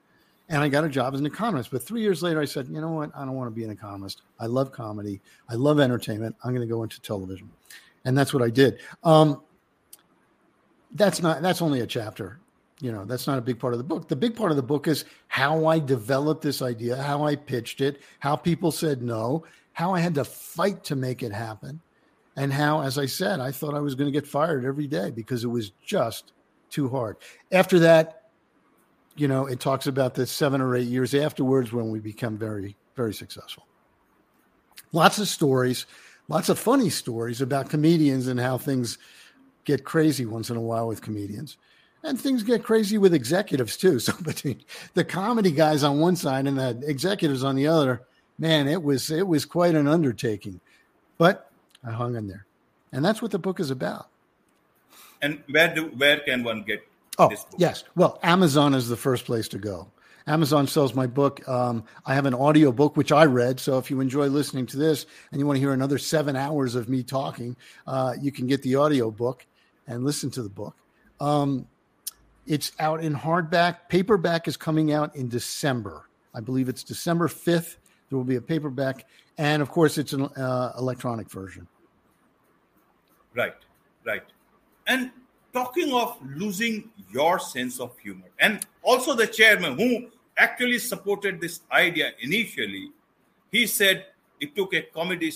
and 0.49 0.61
I 0.61 0.69
got 0.69 0.83
a 0.83 0.89
job 0.89 1.13
as 1.13 1.19
an 1.19 1.25
economist. 1.25 1.71
But 1.71 1.83
three 1.83 2.01
years 2.01 2.21
later, 2.21 2.39
I 2.39 2.45
said, 2.45 2.67
you 2.67 2.79
know 2.79 2.91
what? 2.91 3.11
I 3.15 3.25
don't 3.25 3.33
want 3.33 3.47
to 3.47 3.55
be 3.55 3.63
an 3.63 3.71
economist. 3.71 4.21
I 4.39 4.45
love 4.45 4.71
comedy. 4.71 5.21
I 5.49 5.55
love 5.55 5.79
entertainment. 5.79 6.35
I'm 6.43 6.53
going 6.53 6.67
to 6.67 6.71
go 6.71 6.83
into 6.83 7.01
television, 7.01 7.49
and 8.05 8.17
that's 8.17 8.33
what 8.33 8.43
I 8.43 8.49
did. 8.49 8.79
Um, 9.03 9.41
that's 10.91 11.21
not. 11.21 11.41
That's 11.41 11.61
only 11.61 11.81
a 11.81 11.87
chapter. 11.87 12.39
You 12.81 12.91
know, 12.91 13.05
that's 13.05 13.25
not 13.25 13.37
a 13.37 13.41
big 13.41 13.57
part 13.57 13.73
of 13.73 13.77
the 13.77 13.85
book. 13.85 14.09
The 14.09 14.15
big 14.15 14.35
part 14.35 14.51
of 14.51 14.57
the 14.57 14.63
book 14.63 14.87
is 14.87 15.05
how 15.27 15.65
I 15.65 15.79
developed 15.79 16.41
this 16.41 16.61
idea, 16.61 17.01
how 17.01 17.23
I 17.25 17.35
pitched 17.35 17.79
it, 17.79 18.01
how 18.19 18.35
people 18.35 18.71
said 18.71 19.01
no, 19.01 19.45
how 19.71 19.93
I 19.93 20.01
had 20.01 20.13
to 20.15 20.25
fight 20.25 20.83
to 20.85 20.95
make 20.95 21.23
it 21.23 21.31
happen, 21.31 21.79
and 22.35 22.51
how, 22.51 22.81
as 22.81 22.97
I 22.97 23.05
said, 23.05 23.39
I 23.39 23.51
thought 23.51 23.73
I 23.73 23.79
was 23.79 23.95
going 23.95 24.11
to 24.11 24.19
get 24.19 24.27
fired 24.27 24.65
every 24.65 24.87
day 24.87 25.09
because 25.09 25.45
it 25.45 25.47
was 25.47 25.71
just 25.85 26.33
too 26.69 26.89
hard. 26.89 27.15
After 27.51 27.79
that, 27.79 28.24
you 29.15 29.27
know, 29.27 29.45
it 29.45 29.59
talks 29.59 29.87
about 29.87 30.13
the 30.13 30.25
seven 30.25 30.61
or 30.61 30.75
eight 30.75 30.87
years 30.87 31.13
afterwards 31.13 31.71
when 31.71 31.89
we 31.89 31.99
become 31.99 32.37
very, 32.37 32.75
very 32.95 33.13
successful. 33.13 33.65
Lots 34.91 35.19
of 35.19 35.27
stories, 35.27 35.85
lots 36.27 36.49
of 36.49 36.59
funny 36.59 36.89
stories 36.89 37.41
about 37.41 37.69
comedians 37.69 38.27
and 38.27 38.39
how 38.39 38.57
things 38.57 38.97
get 39.63 39.83
crazy 39.83 40.25
once 40.25 40.49
in 40.49 40.57
a 40.57 40.61
while 40.61 40.87
with 40.87 41.01
comedians. 41.01 41.57
And 42.03 42.19
things 42.19 42.43
get 42.43 42.63
crazy 42.63 42.97
with 42.97 43.13
executives 43.13 43.77
too. 43.77 43.99
So 43.99 44.13
between 44.21 44.61
the 44.93 45.03
comedy 45.03 45.51
guys 45.51 45.83
on 45.83 45.99
one 45.99 46.15
side 46.15 46.45
and 46.45 46.57
the 46.57 46.79
executives 46.85 47.43
on 47.43 47.55
the 47.55 47.67
other, 47.67 48.03
man, 48.37 48.67
it 48.67 48.83
was 48.83 49.09
it 49.09 49.27
was 49.27 49.45
quite 49.45 49.75
an 49.75 49.87
undertaking. 49.87 50.61
But 51.17 51.49
I 51.83 51.91
hung 51.91 52.15
in 52.15 52.27
there. 52.27 52.45
And 52.91 53.03
that's 53.03 53.21
what 53.21 53.31
the 53.31 53.39
book 53.39 53.59
is 53.59 53.71
about. 53.71 54.07
And 55.21 55.41
where 55.49 55.73
do 55.73 55.87
where 55.97 56.19
can 56.19 56.43
one 56.43 56.63
get 56.63 56.87
Oh, 57.17 57.31
yes. 57.57 57.83
Well, 57.95 58.19
Amazon 58.23 58.73
is 58.73 58.89
the 58.89 58.97
first 58.97 59.25
place 59.25 59.47
to 59.49 59.57
go. 59.57 59.87
Amazon 60.27 60.67
sells 60.67 60.95
my 60.95 61.05
book. 61.05 61.47
Um, 61.47 61.83
I 62.05 62.15
have 62.15 62.25
an 62.25 62.33
audio 62.33 62.71
book, 62.71 62.97
which 62.97 63.11
I 63.11 63.25
read. 63.25 63.59
So 63.59 63.77
if 63.77 63.91
you 63.91 64.01
enjoy 64.01 64.27
listening 64.27 64.65
to 64.67 64.77
this 64.77 65.05
and 65.31 65.39
you 65.39 65.45
want 65.45 65.57
to 65.57 65.61
hear 65.61 65.71
another 65.71 65.97
seven 65.97 66.35
hours 66.35 66.75
of 66.75 66.89
me 66.89 67.03
talking, 67.03 67.55
uh, 67.85 68.15
you 68.19 68.31
can 68.31 68.47
get 68.47 68.63
the 68.63 68.75
audio 68.75 69.11
book 69.11 69.45
and 69.87 70.03
listen 70.03 70.31
to 70.31 70.41
the 70.41 70.49
book. 70.49 70.75
Um, 71.19 71.67
it's 72.47 72.71
out 72.79 73.03
in 73.03 73.13
hardback. 73.13 73.87
Paperback 73.87 74.47
is 74.47 74.57
coming 74.57 74.91
out 74.91 75.15
in 75.15 75.29
December. 75.29 76.09
I 76.33 76.39
believe 76.39 76.69
it's 76.69 76.83
December 76.83 77.27
5th. 77.27 77.77
There 78.09 78.17
will 78.17 78.23
be 78.23 78.35
a 78.35 78.41
paperback. 78.41 79.05
And 79.37 79.61
of 79.61 79.69
course, 79.69 79.97
it's 79.97 80.13
an 80.13 80.23
uh, 80.23 80.73
electronic 80.77 81.29
version. 81.29 81.67
Right, 83.35 83.53
right. 84.05 84.23
And 84.87 85.11
talking 85.55 85.93
of 85.93 86.17
losing 86.35 86.91
your 87.11 87.39
sense 87.39 87.79
of 87.79 87.97
humor, 87.97 88.27
and 88.39 88.67
also 88.83 89.15
the 89.15 89.25
chairman 89.25 89.77
who 89.77 90.07
actually 90.37 90.79
supported 90.79 91.39
this 91.39 91.61
idea 91.71 92.11
initially, 92.19 92.91
he 93.51 93.65
said 93.65 94.05
it 94.41 94.53
took 94.55 94.73
a 94.73 94.81
comedy 94.81 95.31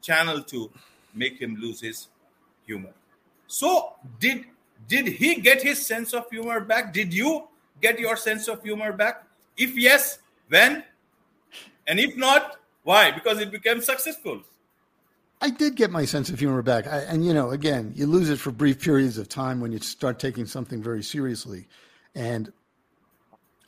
channel 0.00 0.42
to 0.44 0.70
make 1.12 1.40
him 1.40 1.56
lose 1.60 1.80
his 1.80 2.06
humor. 2.64 2.94
So 3.48 3.94
did 4.20 4.44
did 4.86 5.08
he 5.08 5.40
get 5.40 5.62
his 5.62 5.84
sense 5.84 6.14
of 6.14 6.30
humor 6.30 6.60
back? 6.60 6.92
Did 6.92 7.12
you 7.12 7.48
get 7.80 7.98
your 7.98 8.16
sense 8.16 8.48
of 8.48 8.62
humor 8.62 8.92
back? 8.92 9.24
If 9.56 9.76
yes, 9.76 10.18
when? 10.48 10.84
And 11.86 11.98
if 11.98 12.16
not, 12.16 12.58
why? 12.84 13.10
Because 13.10 13.38
it 13.40 13.50
became 13.50 13.80
successful. 13.80 14.42
I 15.44 15.50
did 15.50 15.74
get 15.74 15.90
my 15.90 16.06
sense 16.06 16.30
of 16.30 16.38
humor 16.38 16.62
back. 16.62 16.86
I, 16.86 17.00
and, 17.00 17.22
you 17.22 17.34
know, 17.34 17.50
again, 17.50 17.92
you 17.94 18.06
lose 18.06 18.30
it 18.30 18.38
for 18.38 18.50
brief 18.50 18.80
periods 18.80 19.18
of 19.18 19.28
time 19.28 19.60
when 19.60 19.72
you 19.72 19.78
start 19.78 20.18
taking 20.18 20.46
something 20.46 20.82
very 20.82 21.02
seriously. 21.02 21.68
And 22.14 22.50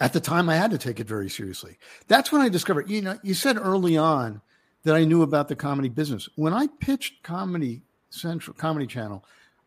at 0.00 0.14
the 0.14 0.20
time, 0.20 0.48
I 0.48 0.56
had 0.56 0.70
to 0.70 0.78
take 0.78 1.00
it 1.00 1.06
very 1.06 1.28
seriously. 1.28 1.76
That's 2.08 2.32
when 2.32 2.40
I 2.40 2.48
discovered, 2.48 2.88
you 2.88 3.02
know, 3.02 3.18
you 3.22 3.34
said 3.34 3.58
early 3.58 3.98
on 3.98 4.40
that 4.84 4.96
I 4.96 5.04
knew 5.04 5.20
about 5.20 5.48
the 5.48 5.54
comedy 5.54 5.90
business. 5.90 6.30
When 6.34 6.54
I 6.54 6.66
pitched 6.80 7.22
Comedy 7.22 7.82
Central, 8.08 8.56
Comedy 8.56 8.86
Channel, 8.86 9.22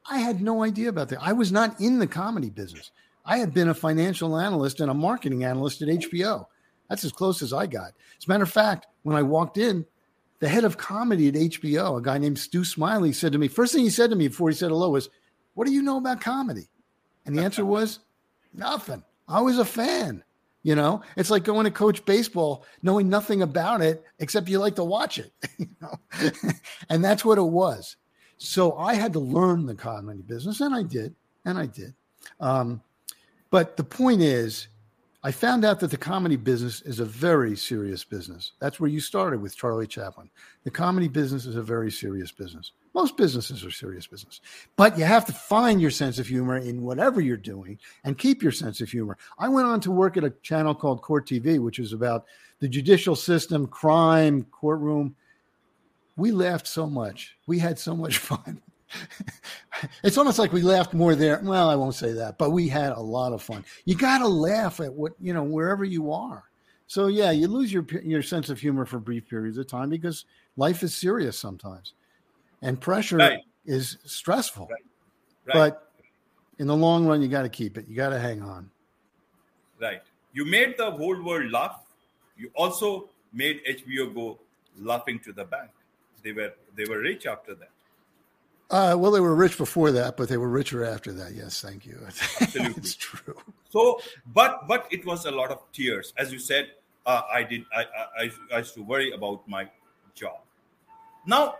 I 0.09 0.17
had 0.17 0.41
no 0.41 0.63
idea 0.63 0.89
about 0.89 1.09
that. 1.09 1.21
I 1.21 1.33
was 1.33 1.51
not 1.51 1.79
in 1.79 1.99
the 1.99 2.07
comedy 2.07 2.49
business. 2.49 2.89
I 3.23 3.37
had 3.37 3.53
been 3.53 3.69
a 3.69 3.75
financial 3.75 4.35
analyst 4.35 4.79
and 4.79 4.89
a 4.89 4.95
marketing 4.95 5.43
analyst 5.43 5.83
at 5.83 5.89
HBO. 5.89 6.47
That's 6.89 7.05
as 7.05 7.11
close 7.11 7.43
as 7.43 7.53
I 7.53 7.67
got. 7.67 7.91
As 8.17 8.25
a 8.25 8.29
matter 8.29 8.45
of 8.45 8.51
fact, 8.51 8.87
when 9.03 9.15
I 9.15 9.21
walked 9.21 9.59
in, 9.59 9.85
the 10.39 10.49
head 10.49 10.63
of 10.63 10.77
comedy 10.77 11.27
at 11.27 11.33
HBO, 11.33 11.97
a 11.97 12.01
guy 12.01 12.17
named 12.17 12.39
Stu 12.39 12.63
Smiley, 12.63 13.11
said 13.13 13.33
to 13.33 13.37
me, 13.37 13.47
first 13.47 13.73
thing 13.73 13.83
he 13.83 13.89
said 13.89 14.09
to 14.09 14.15
me 14.15 14.27
before 14.27 14.49
he 14.49 14.55
said 14.55 14.69
hello 14.69 14.89
was, 14.89 15.09
What 15.53 15.67
do 15.67 15.73
you 15.73 15.81
know 15.81 15.97
about 15.97 16.21
comedy? 16.21 16.69
And 17.25 17.37
the 17.37 17.43
answer 17.43 17.65
was, 17.65 17.99
Nothing. 18.53 19.03
I 19.27 19.41
was 19.41 19.59
a 19.59 19.65
fan. 19.65 20.23
You 20.63 20.75
know, 20.75 21.01
it's 21.15 21.29
like 21.29 21.45
going 21.45 21.63
to 21.65 21.71
coach 21.71 22.03
baseball, 22.03 22.65
knowing 22.81 23.07
nothing 23.07 23.41
about 23.41 23.81
it 23.81 24.03
except 24.19 24.49
you 24.49 24.59
like 24.59 24.75
to 24.75 24.83
watch 24.83 25.19
it. 25.19 25.31
You 25.57 25.67
know, 25.81 25.99
and 26.89 27.03
that's 27.03 27.25
what 27.25 27.37
it 27.37 27.41
was. 27.41 27.97
So 28.37 28.77
I 28.77 28.93
had 28.93 29.13
to 29.13 29.19
learn 29.19 29.65
the 29.65 29.75
comedy 29.75 30.21
business, 30.21 30.61
and 30.61 30.73
I 30.73 30.83
did, 30.83 31.15
and 31.45 31.57
I 31.57 31.65
did. 31.65 31.93
Um, 32.39 32.81
but 33.49 33.75
the 33.75 33.83
point 33.83 34.21
is, 34.21 34.67
I 35.21 35.31
found 35.31 35.65
out 35.65 35.81
that 35.81 35.91
the 35.91 35.97
comedy 35.97 36.37
business 36.37 36.81
is 36.81 37.01
a 37.01 37.05
very 37.05 37.57
serious 37.57 38.05
business. 38.05 38.53
That's 38.59 38.79
where 38.79 38.89
you 38.89 39.01
started 39.01 39.41
with 39.41 39.55
Charlie 39.55 39.85
Chaplin. 39.85 40.29
The 40.63 40.71
comedy 40.71 41.09
business 41.09 41.45
is 41.45 41.57
a 41.57 41.61
very 41.61 41.91
serious 41.91 42.31
business. 42.31 42.71
Most 42.93 43.17
businesses 43.17 43.65
are 43.65 43.71
serious 43.71 44.07
business, 44.07 44.39
but 44.77 44.97
you 44.97 45.03
have 45.03 45.25
to 45.25 45.33
find 45.33 45.81
your 45.81 45.91
sense 45.91 46.19
of 46.19 46.27
humor 46.27 46.57
in 46.57 46.83
whatever 46.83 47.19
you're 47.19 47.35
doing 47.35 47.77
and 48.05 48.17
keep 48.17 48.41
your 48.41 48.53
sense 48.53 48.79
of 48.79 48.89
humor. 48.89 49.17
I 49.37 49.49
went 49.49 49.67
on 49.67 49.81
to 49.81 49.91
work 49.91 50.15
at 50.15 50.23
a 50.23 50.33
channel 50.41 50.73
called 50.73 51.01
Court 51.01 51.27
TV, 51.27 51.61
which 51.61 51.79
is 51.79 51.91
about 51.91 52.25
the 52.59 52.69
judicial 52.69 53.15
system, 53.15 53.67
crime, 53.67 54.43
courtroom. 54.51 55.17
We 56.15 56.31
laughed 56.31 56.67
so 56.67 56.87
much. 56.87 57.35
We 57.45 57.59
had 57.59 57.77
so 57.77 57.93
much 57.93 58.17
fun. 58.19 58.61
it's 60.03 60.17
almost 60.17 60.39
like 60.39 60.53
we 60.53 60.61
laughed 60.61 60.93
more 60.93 61.15
there. 61.15 61.39
Well, 61.43 61.69
I 61.69 61.75
won't 61.75 61.95
say 61.95 62.13
that, 62.13 62.37
but 62.37 62.51
we 62.51 62.67
had 62.67 62.91
a 62.93 62.99
lot 62.99 63.33
of 63.33 63.41
fun. 63.41 63.63
You 63.85 63.95
got 63.95 64.19
to 64.19 64.27
laugh 64.27 64.79
at 64.79 64.93
what, 64.93 65.13
you 65.19 65.33
know, 65.33 65.43
wherever 65.43 65.83
you 65.83 66.11
are. 66.11 66.43
So 66.87 67.05
yeah, 67.07 67.29
you 67.29 67.47
lose 67.47 67.71
your 67.71 67.85
your 68.03 68.23
sense 68.23 68.49
of 68.49 68.59
humor 68.59 68.83
for 68.83 68.97
brief 68.97 69.29
periods 69.29 69.59
of 69.59 69.67
time 69.67 69.89
because 69.89 70.25
life 70.57 70.81
is 70.81 70.93
serious 70.95 71.37
sometimes. 71.37 71.93
And 72.63 72.81
pressure 72.81 73.17
right. 73.17 73.39
is 73.65 73.97
stressful. 74.05 74.67
Right. 74.67 74.83
Right. 75.45 75.53
But 75.53 75.91
in 76.57 76.67
the 76.67 76.75
long 76.75 77.05
run 77.05 77.21
you 77.21 77.27
got 77.27 77.43
to 77.43 77.49
keep 77.49 77.77
it. 77.77 77.87
You 77.87 77.95
got 77.95 78.09
to 78.09 78.19
hang 78.19 78.41
on. 78.41 78.71
Right. 79.79 80.01
You 80.33 80.45
made 80.45 80.77
the 80.77 80.89
whole 80.89 81.21
world 81.23 81.51
laugh. 81.51 81.83
You 82.37 82.51
also 82.55 83.09
made 83.33 83.61
HBO 83.65 84.13
go 84.13 84.39
laughing 84.79 85.19
to 85.19 85.31
the 85.31 85.43
bank. 85.43 85.69
They 86.23 86.31
were 86.31 86.53
they 86.75 86.85
were 86.85 86.99
rich 86.99 87.27
after 87.27 87.53
that. 87.53 87.69
Uh, 88.69 88.95
well, 88.97 89.09
they 89.09 89.19
were 89.19 89.33
rich 89.33 89.57
before 89.57 89.91
that, 89.91 90.15
but 90.15 90.29
they 90.29 90.37
were 90.37 90.49
richer 90.49 90.85
after 90.85 91.11
that. 91.11 91.33
Yes, 91.33 91.59
thank 91.59 91.85
you. 91.85 91.99
Absolutely, 92.41 92.75
it's 92.77 92.95
true. 92.95 93.35
So, 93.69 93.99
but 94.27 94.67
but 94.67 94.87
it 94.91 95.05
was 95.05 95.25
a 95.25 95.31
lot 95.31 95.49
of 95.49 95.59
tears, 95.73 96.13
as 96.17 96.31
you 96.31 96.39
said. 96.39 96.71
Uh, 97.05 97.21
I 97.33 97.43
did. 97.43 97.65
I, 97.75 97.85
I 98.19 98.31
I 98.53 98.57
used 98.59 98.75
to 98.75 98.83
worry 98.83 99.11
about 99.11 99.47
my 99.47 99.67
job. 100.13 100.37
Now, 101.25 101.55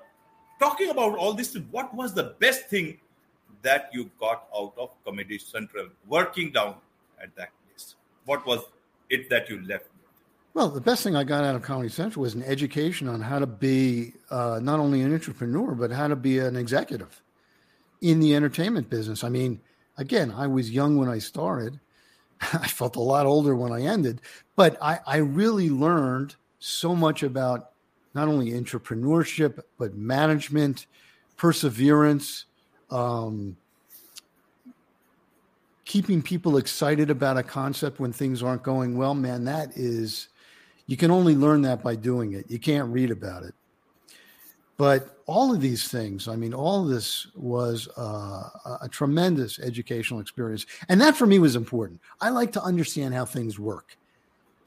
talking 0.60 0.90
about 0.90 1.18
all 1.18 1.34
this, 1.34 1.56
what 1.72 1.94
was 1.96 2.14
the 2.14 2.36
best 2.40 2.68
thing 2.68 3.00
that 3.64 3.90
you 3.92 4.12
got 4.20 4.48
out 4.56 4.74
of 4.78 4.92
Comedy 5.04 5.40
Central 5.40 5.90
working 6.08 6.52
down 6.52 6.76
at 7.22 7.36
that 7.36 7.50
place? 7.66 7.96
What 8.26 8.46
was 8.46 8.62
it 9.10 9.30
that 9.30 9.50
you 9.50 9.66
left? 9.66 9.88
Well, 10.54 10.70
the 10.70 10.82
best 10.82 11.04
thing 11.04 11.16
I 11.16 11.24
got 11.24 11.44
out 11.44 11.56
of 11.56 11.62
Comedy 11.62 11.90
Central 11.90 12.24
was 12.24 12.34
an 12.34 12.44
education 12.44 13.08
on 13.08 13.22
how 13.22 13.40
to 13.40 13.46
be 13.46 14.14
uh, 14.32 14.60
not 14.62 14.80
only 14.80 15.02
an 15.02 15.14
entrepreneur, 15.14 15.76
but 15.76 15.92
how 15.92 16.08
to 16.08 16.16
be 16.16 16.40
an 16.40 16.56
executive 16.56 17.22
in 18.02 18.20
the 18.20 18.36
entertainment 18.36 18.90
business. 18.90 19.24
I 19.24 19.30
mean, 19.30 19.62
again, 19.98 20.34
I 20.36 20.48
was 20.48 20.72
young 20.72 20.98
when 20.98 21.08
I 21.08 21.20
started. 21.20 21.80
I 22.42 22.68
felt 22.68 22.96
a 22.96 23.02
lot 23.02 23.26
older 23.26 23.56
when 23.56 23.72
I 23.72 23.82
ended, 23.82 24.22
but 24.56 24.78
I, 24.82 25.00
I 25.06 25.18
really 25.18 25.70
learned 25.70 26.36
so 26.60 26.96
much 26.96 27.24
about 27.24 27.72
not 28.14 28.28
only 28.28 28.52
entrepreneurship, 28.52 29.62
but 29.78 29.94
management, 29.94 30.88
perseverance, 31.38 32.46
um, 32.90 33.56
keeping 35.86 36.22
people 36.22 36.58
excited 36.58 37.10
about 37.10 37.38
a 37.38 37.44
concept 37.44 38.00
when 38.00 38.12
things 38.12 38.42
aren't 38.42 38.64
going 38.64 38.98
well. 38.98 39.14
Man, 39.14 39.46
that 39.46 39.78
is 39.78 40.28
you 40.90 40.98
can 40.98 41.12
only 41.12 41.36
learn 41.36 41.62
that 41.62 41.84
by 41.84 41.96
doing 41.96 42.34
it. 42.34 42.50
You 42.50 42.58
can't 42.58 42.92
read 42.92 43.12
about 43.12 43.44
it. 43.44 43.54
But 44.76 45.20
all 45.28 45.54
of 45.54 45.62
these 45.62 45.88
things, 45.88 46.28
I 46.28 46.36
mean, 46.36 46.52
all 46.52 46.82
of 46.82 46.90
this 46.90 47.28
was 47.36 47.88
uh, 47.96 48.50
a 48.82 48.90
tremendous 48.90 49.60
educational 49.60 50.20
experience. 50.20 50.66
And 50.88 51.00
that 51.00 51.16
for 51.16 51.28
me 51.28 51.38
was 51.38 51.56
important. 51.56 52.02
I 52.22 52.30
like 52.30 52.52
to 52.54 52.64
understand 52.64 53.14
how 53.14 53.24
things 53.24 53.60
work. 53.60 53.98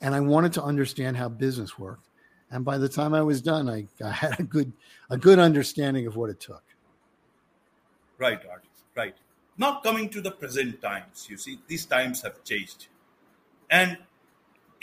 And 0.00 0.14
I 0.14 0.20
wanted 0.20 0.52
to 0.52 0.62
understand 0.62 1.16
how 1.16 1.28
business 1.28 1.76
worked. 1.76 2.08
And 2.52 2.64
by 2.64 2.78
the 2.78 2.88
time 2.88 3.14
I 3.14 3.22
was 3.22 3.42
done, 3.42 3.68
I, 3.68 3.88
I 4.04 4.10
had 4.12 4.38
a 4.38 4.44
good, 4.44 4.72
a 5.10 5.18
good 5.18 5.40
understanding 5.40 6.06
of 6.06 6.14
what 6.14 6.30
it 6.30 6.38
took. 6.38 6.62
Right, 8.18 8.40
Art. 8.48 8.62
Right. 8.96 9.16
Now 9.58 9.80
coming 9.80 10.08
to 10.10 10.20
the 10.20 10.30
present 10.30 10.80
times, 10.80 11.26
you 11.28 11.36
see, 11.36 11.58
these 11.66 11.84
times 11.84 12.22
have 12.22 12.44
changed. 12.44 12.86
And 13.70 13.98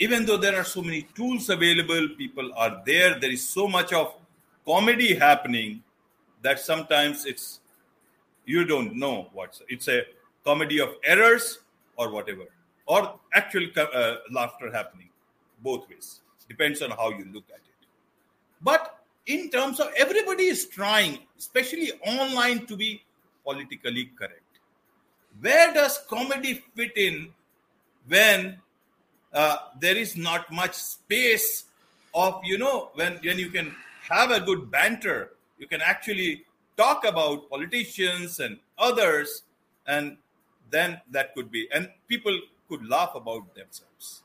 even 0.00 0.24
though 0.24 0.38
there 0.38 0.56
are 0.56 0.64
so 0.64 0.82
many 0.82 1.02
tools 1.14 1.50
available, 1.50 2.08
people 2.16 2.50
are 2.56 2.82
there, 2.86 3.20
there 3.20 3.30
is 3.30 3.46
so 3.46 3.68
much 3.68 3.92
of 3.92 4.14
comedy 4.66 5.14
happening 5.14 5.82
that 6.42 6.58
sometimes 6.58 7.26
it's 7.26 7.60
you 8.46 8.64
don't 8.64 8.96
know 8.96 9.28
what's 9.34 9.62
it's 9.68 9.88
a 9.88 10.02
comedy 10.42 10.80
of 10.80 10.88
errors 11.04 11.60
or 11.96 12.10
whatever, 12.10 12.46
or 12.86 13.20
actual 13.34 13.66
uh, 13.76 14.16
laughter 14.32 14.72
happening 14.72 15.10
both 15.62 15.88
ways. 15.90 16.20
Depends 16.48 16.80
on 16.80 16.90
how 16.90 17.10
you 17.10 17.26
look 17.32 17.44
at 17.50 17.60
it. 17.60 17.86
But 18.62 18.98
in 19.26 19.50
terms 19.50 19.80
of 19.80 19.88
everybody 19.96 20.44
is 20.44 20.66
trying, 20.66 21.18
especially 21.38 21.92
online, 22.06 22.66
to 22.66 22.76
be 22.76 23.02
politically 23.44 24.10
correct. 24.18 24.40
Where 25.40 25.72
does 25.74 25.98
comedy 26.08 26.64
fit 26.74 26.96
in 26.96 27.28
when 28.08 28.58
uh, 29.32 29.56
there 29.78 29.96
is 29.96 30.16
not 30.16 30.50
much 30.52 30.74
space 30.74 31.64
of 32.14 32.40
you 32.44 32.58
know 32.58 32.90
when 32.94 33.18
when 33.22 33.38
you 33.38 33.50
can 33.50 33.74
have 34.08 34.30
a 34.30 34.40
good 34.40 34.70
banter 34.70 35.30
you 35.58 35.66
can 35.66 35.80
actually 35.80 36.42
talk 36.76 37.04
about 37.04 37.48
politicians 37.50 38.40
and 38.40 38.58
others 38.78 39.42
and 39.86 40.16
then 40.70 41.00
that 41.10 41.34
could 41.34 41.50
be 41.50 41.68
and 41.72 41.90
people 42.08 42.36
could 42.70 42.88
laugh 42.88 43.14
about 43.14 43.54
themselves. 43.54 44.22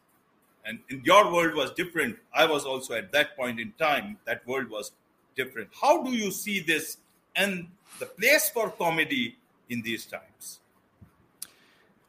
And 0.64 0.80
in 0.90 1.02
your 1.04 1.32
world 1.34 1.56
was 1.56 1.72
different. 1.72 2.18
I 2.34 2.46
was 2.46 2.64
also 2.64 2.94
at 2.94 3.12
that 3.12 3.36
point 3.36 3.60
in 3.60 3.74
time 3.78 4.18
that 4.26 4.48
world 4.48 4.70
was 4.70 4.92
different. 5.36 5.70
How 5.82 6.04
do 6.04 6.12
you 6.12 6.32
see 6.32 6.60
this 6.62 6.98
and 7.36 7.68
the 8.00 8.06
place 8.06 8.50
for 8.50 8.70
comedy 8.70 9.36
in 9.70 9.82
these 9.82 10.06
times? 10.06 10.60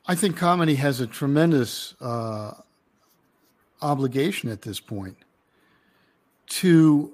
I 0.07 0.15
think 0.15 0.37
comedy 0.37 0.77
has 0.77 1.01
a 1.01 1.07
tremendous 1.07 1.95
uh, 2.01 2.53
obligation 3.83 4.51
at 4.51 4.63
this 4.63 4.81
point 4.81 5.17
to 6.47 7.13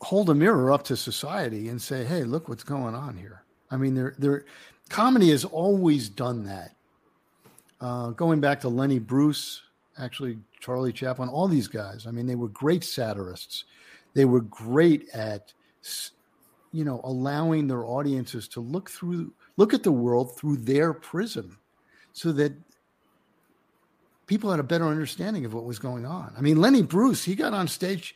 hold 0.00 0.30
a 0.30 0.34
mirror 0.34 0.72
up 0.72 0.82
to 0.84 0.96
society 0.96 1.68
and 1.68 1.80
say, 1.80 2.04
"Hey, 2.04 2.24
look 2.24 2.48
what's 2.48 2.64
going 2.64 2.94
on 2.94 3.16
here." 3.16 3.42
I 3.70 3.76
mean, 3.76 3.94
there, 3.94 4.14
there, 4.18 4.44
comedy 4.88 5.30
has 5.30 5.44
always 5.44 6.08
done 6.08 6.44
that. 6.44 6.74
Uh, 7.80 8.10
going 8.10 8.40
back 8.40 8.60
to 8.60 8.68
Lenny 8.68 8.98
Bruce, 8.98 9.62
actually 9.98 10.38
Charlie 10.60 10.92
Chaplin, 10.92 11.28
all 11.28 11.48
these 11.48 11.68
guys. 11.68 12.06
I 12.06 12.10
mean, 12.10 12.26
they 12.26 12.34
were 12.34 12.48
great 12.48 12.84
satirists. 12.84 13.64
They 14.14 14.24
were 14.24 14.42
great 14.42 15.08
at, 15.10 15.52
you 16.72 16.84
know, 16.84 17.00
allowing 17.04 17.66
their 17.66 17.84
audiences 17.86 18.48
to 18.48 18.60
look 18.60 18.90
through, 18.90 19.32
look 19.56 19.72
at 19.72 19.82
the 19.82 19.92
world 19.92 20.36
through 20.36 20.58
their 20.58 20.92
prism, 20.92 21.58
so 22.12 22.32
that 22.32 22.52
people 24.30 24.48
had 24.52 24.60
a 24.60 24.62
better 24.62 24.86
understanding 24.86 25.44
of 25.44 25.52
what 25.52 25.64
was 25.64 25.80
going 25.80 26.06
on. 26.06 26.32
I 26.38 26.40
mean, 26.40 26.60
Lenny 26.60 26.82
Bruce, 26.82 27.24
he 27.24 27.34
got 27.34 27.52
on 27.52 27.66
stage, 27.66 28.14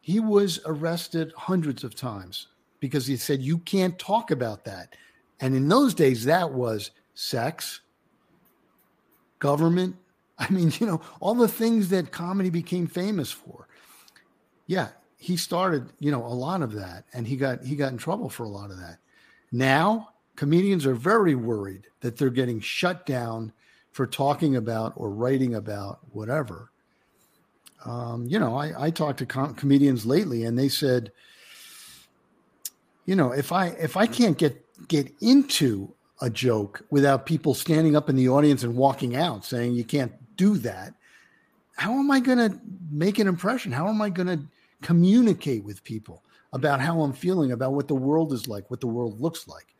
he 0.00 0.18
was 0.18 0.58
arrested 0.64 1.34
hundreds 1.36 1.84
of 1.84 1.94
times 1.94 2.46
because 2.80 3.06
he 3.06 3.18
said, 3.18 3.42
You 3.42 3.58
can't 3.58 3.98
talk 3.98 4.30
about 4.30 4.64
that. 4.64 4.96
And 5.38 5.54
in 5.54 5.68
those 5.68 5.92
days, 5.92 6.24
that 6.24 6.50
was 6.50 6.92
sex, 7.12 7.82
government. 9.38 9.96
I 10.38 10.48
mean, 10.48 10.72
you 10.80 10.86
know, 10.86 11.02
all 11.20 11.34
the 11.34 11.46
things 11.46 11.90
that 11.90 12.10
comedy 12.10 12.48
became 12.48 12.86
famous 12.86 13.30
for. 13.30 13.68
Yeah, 14.66 14.88
he 15.18 15.36
started, 15.36 15.90
you 15.98 16.10
know, 16.10 16.24
a 16.24 16.28
lot 16.28 16.62
of 16.62 16.72
that 16.72 17.04
and 17.12 17.26
he 17.26 17.36
got 17.36 17.62
he 17.62 17.76
got 17.76 17.92
in 17.92 17.98
trouble 17.98 18.30
for 18.30 18.44
a 18.44 18.48
lot 18.48 18.70
of 18.70 18.78
that. 18.78 18.96
Now, 19.52 20.14
comedians 20.36 20.86
are 20.86 20.94
very 20.94 21.34
worried 21.34 21.86
that 22.00 22.16
they're 22.16 22.30
getting 22.30 22.60
shut 22.60 23.04
down 23.04 23.52
for 23.92 24.06
talking 24.06 24.56
about 24.56 24.92
or 24.96 25.10
writing 25.10 25.54
about 25.54 26.00
whatever. 26.12 26.70
Um, 27.84 28.26
you 28.26 28.38
know, 28.38 28.56
I, 28.56 28.86
I 28.86 28.90
talked 28.90 29.18
to 29.18 29.26
com- 29.26 29.54
comedians 29.54 30.04
lately, 30.04 30.44
and 30.44 30.58
they 30.58 30.68
said, 30.68 31.12
you 33.06 33.16
know, 33.16 33.32
if 33.32 33.52
I 33.52 33.68
if 33.68 33.96
I 33.96 34.06
can't 34.06 34.38
get 34.38 34.64
get 34.88 35.12
into 35.20 35.92
a 36.20 36.30
joke 36.30 36.82
without 36.90 37.26
people 37.26 37.54
standing 37.54 37.96
up 37.96 38.10
in 38.10 38.16
the 38.16 38.28
audience 38.28 38.62
and 38.62 38.76
walking 38.76 39.16
out 39.16 39.44
saying 39.44 39.72
you 39.72 39.84
can't 39.84 40.12
do 40.36 40.58
that, 40.58 40.94
how 41.76 41.98
am 41.98 42.10
I 42.10 42.20
going 42.20 42.38
to 42.38 42.60
make 42.90 43.18
an 43.18 43.26
impression? 43.26 43.72
How 43.72 43.88
am 43.88 44.02
I 44.02 44.10
going 44.10 44.26
to 44.26 44.44
communicate 44.82 45.64
with 45.64 45.82
people 45.82 46.22
about 46.52 46.80
how 46.80 47.00
I'm 47.00 47.12
feeling, 47.12 47.52
about 47.52 47.72
what 47.72 47.88
the 47.88 47.94
world 47.94 48.32
is 48.32 48.46
like, 48.46 48.70
what 48.70 48.80
the 48.80 48.86
world 48.86 49.20
looks 49.20 49.48
like? 49.48 49.74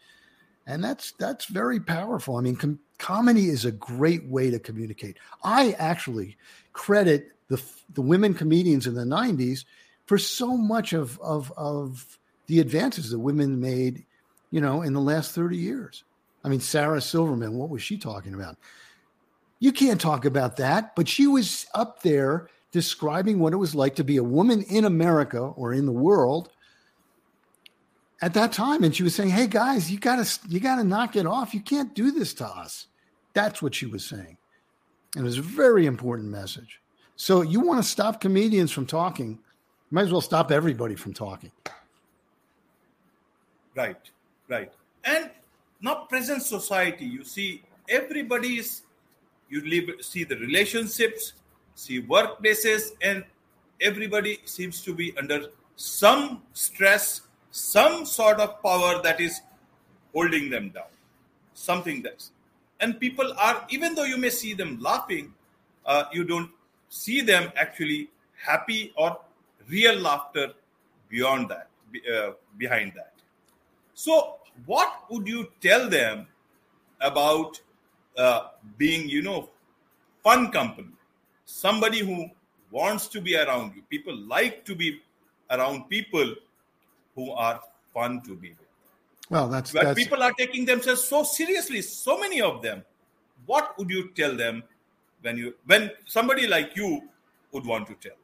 And 0.67 0.83
that's 0.83 1.13
that's 1.13 1.47
very 1.47 1.81
powerful. 1.81 2.37
I 2.37 2.41
mean, 2.41 2.57
com- 2.57 2.81
comedy 3.01 3.49
is 3.49 3.65
a 3.65 3.73
great 3.73 4.25
way 4.27 4.51
to 4.51 4.61
communicate. 4.61 5.17
I 5.43 5.73
actually 5.73 6.37
credit 6.73 7.33
the 7.49 7.61
the 7.95 8.03
women 8.03 8.35
comedians 8.35 8.87
in 8.87 8.95
the 8.95 9.03
90s 9.03 9.65
for 10.07 10.19
so 10.19 10.57
much 10.57 10.93
of 10.93 11.19
of 11.21 11.53
of 11.57 12.19
the 12.47 12.61
advances 12.61 13.11
that 13.11 13.19
women 13.19 13.61
made, 13.61 14.05
you 14.51 14.61
know, 14.61 14.83
in 14.83 14.93
the 14.93 15.01
last 15.01 15.35
30 15.35 15.57
years. 15.57 16.05
I 16.45 16.49
mean, 16.49 16.61
Sarah 16.61 17.01
Silverman, 17.01 17.55
what 17.55 17.71
was 17.71 17.83
she 17.83 17.99
talking 17.99 18.35
about? 18.35 18.57
You 19.59 19.73
can't 19.73 20.01
talk 20.01 20.25
about 20.25 20.57
that, 20.57 20.97
but 20.97 21.09
she 21.09 21.27
was 21.27 21.67
up 21.75 22.03
there 22.03 22.49
describing 22.73 23.39
what 23.39 23.53
it 23.53 23.57
was 23.57 23.75
like 23.75 23.97
to 23.97 24.05
be 24.05 24.17
a 24.17 24.25
woman 24.25 24.63
in 24.63 24.85
America 24.85 25.41
or 25.41 25.73
in 25.73 25.87
the 25.87 25.93
world 25.93 26.51
at 28.23 28.35
that 28.35 28.53
time 28.53 28.85
and 28.85 28.95
she 28.95 29.03
was 29.03 29.15
saying 29.15 29.31
hey 29.31 29.47
guys 29.47 29.91
you 29.91 29.99
gotta 29.99 30.29
you 30.49 30.61
gotta 30.61 30.85
knock 30.85 31.17
it 31.17 31.27
off 31.27 31.55
you 31.55 31.61
can't 31.61 31.95
do 31.95 32.11
this 32.11 32.35
to 32.35 32.47
us 32.47 32.87
that's 33.33 33.63
what 33.63 33.75
she 33.75 33.87
was 33.87 34.05
saying. 34.05 34.37
And 35.17 35.23
it 35.23 35.27
was 35.27 35.39
a 35.39 35.43
very 35.43 35.87
important 35.87 36.29
message. 36.29 36.81
So 37.17 37.43
you 37.43 37.61
want 37.61 37.83
to 37.83 37.89
stop 37.89 38.21
comedians 38.21 38.73
from 38.73 38.87
talking, 38.87 39.31
you 39.31 39.39
might 39.91 40.05
as 40.05 40.13
well 40.13 40.21
stop 40.21 40.51
everybody 40.51 40.95
from 40.95 41.13
talking. 41.13 41.53
Right, 43.75 44.11
right. 44.49 44.73
And 45.05 45.31
not 45.81 46.09
present 46.09 46.43
society, 46.43 47.05
you 47.05 47.25
see 47.25 47.63
everybody 47.89 48.59
is 48.59 48.83
you 49.49 49.61
live, 49.63 49.91
see 50.01 50.25
the 50.25 50.37
relationships, 50.37 51.35
see 51.75 52.01
workplaces, 52.01 52.93
and 53.03 53.25
everybody 53.81 54.39
seems 54.45 54.83
to 54.83 54.95
be 54.95 55.17
under 55.19 55.47
some 55.77 56.43
stress, 56.53 57.23
some 57.51 58.07
sort 58.07 58.39
of 58.39 58.63
power 58.63 59.03
that 59.03 59.21
is 59.21 59.41
holding 60.15 60.51
them 60.51 60.71
down. 60.71 60.85
Something 61.55 62.03
that's 62.03 62.31
and 62.81 62.99
people 63.01 63.33
are 63.39 63.65
even 63.71 63.95
though 63.95 64.05
you 64.05 64.17
may 64.17 64.31
see 64.31 64.55
them 64.55 64.79
laughing 64.81 65.33
uh, 65.87 66.05
you 66.13 66.25
don't 66.25 66.51
see 66.89 67.21
them 67.21 67.53
actually 67.57 68.11
happy 68.37 68.93
or 68.97 69.19
real 69.69 69.97
laughter 69.99 70.53
beyond 71.09 71.49
that 71.49 71.69
uh, 72.15 72.33
behind 72.59 72.93
that 72.97 73.13
So, 73.95 74.37
what 74.65 75.05
would 75.11 75.29
you 75.29 75.49
tell 75.61 75.89
them 75.91 76.27
about 77.01 77.61
uh, 78.17 78.49
being, 78.79 79.09
you 79.09 79.23
know, 79.23 79.51
fun 80.25 80.51
company? 80.51 80.89
Somebody 81.45 82.01
who 82.01 82.31
wants 82.71 83.09
to 83.09 83.21
be 83.21 83.37
around 83.37 83.75
you. 83.77 83.83
People 83.91 84.17
like 84.17 84.65
to 84.65 84.75
be 84.75 85.03
around 85.51 85.89
people 85.91 86.35
who 87.15 87.31
are 87.33 87.61
fun 87.93 88.23
to 88.23 88.35
be. 88.35 88.55
Well, 89.31 89.49
that's, 89.49 89.73
But 89.73 89.85
that's 89.85 89.99
people 89.99 90.23
are 90.23 90.33
taking 90.33 90.65
themselves 90.65 91.05
so 91.05 91.23
seriously, 91.23 91.81
so 91.83 92.19
many 92.19 92.41
of 92.43 92.63
them. 92.63 92.85
What 93.47 93.79
would 93.79 93.89
you 93.89 94.11
tell 94.11 94.37
them 94.37 94.65
when 95.23 95.37
you 95.37 95.55
when 95.67 95.91
somebody 96.05 96.47
like 96.47 96.77
you 96.77 97.09
would 97.53 97.65
want 97.65 97.87
to 97.87 97.95
tell? 97.95 98.19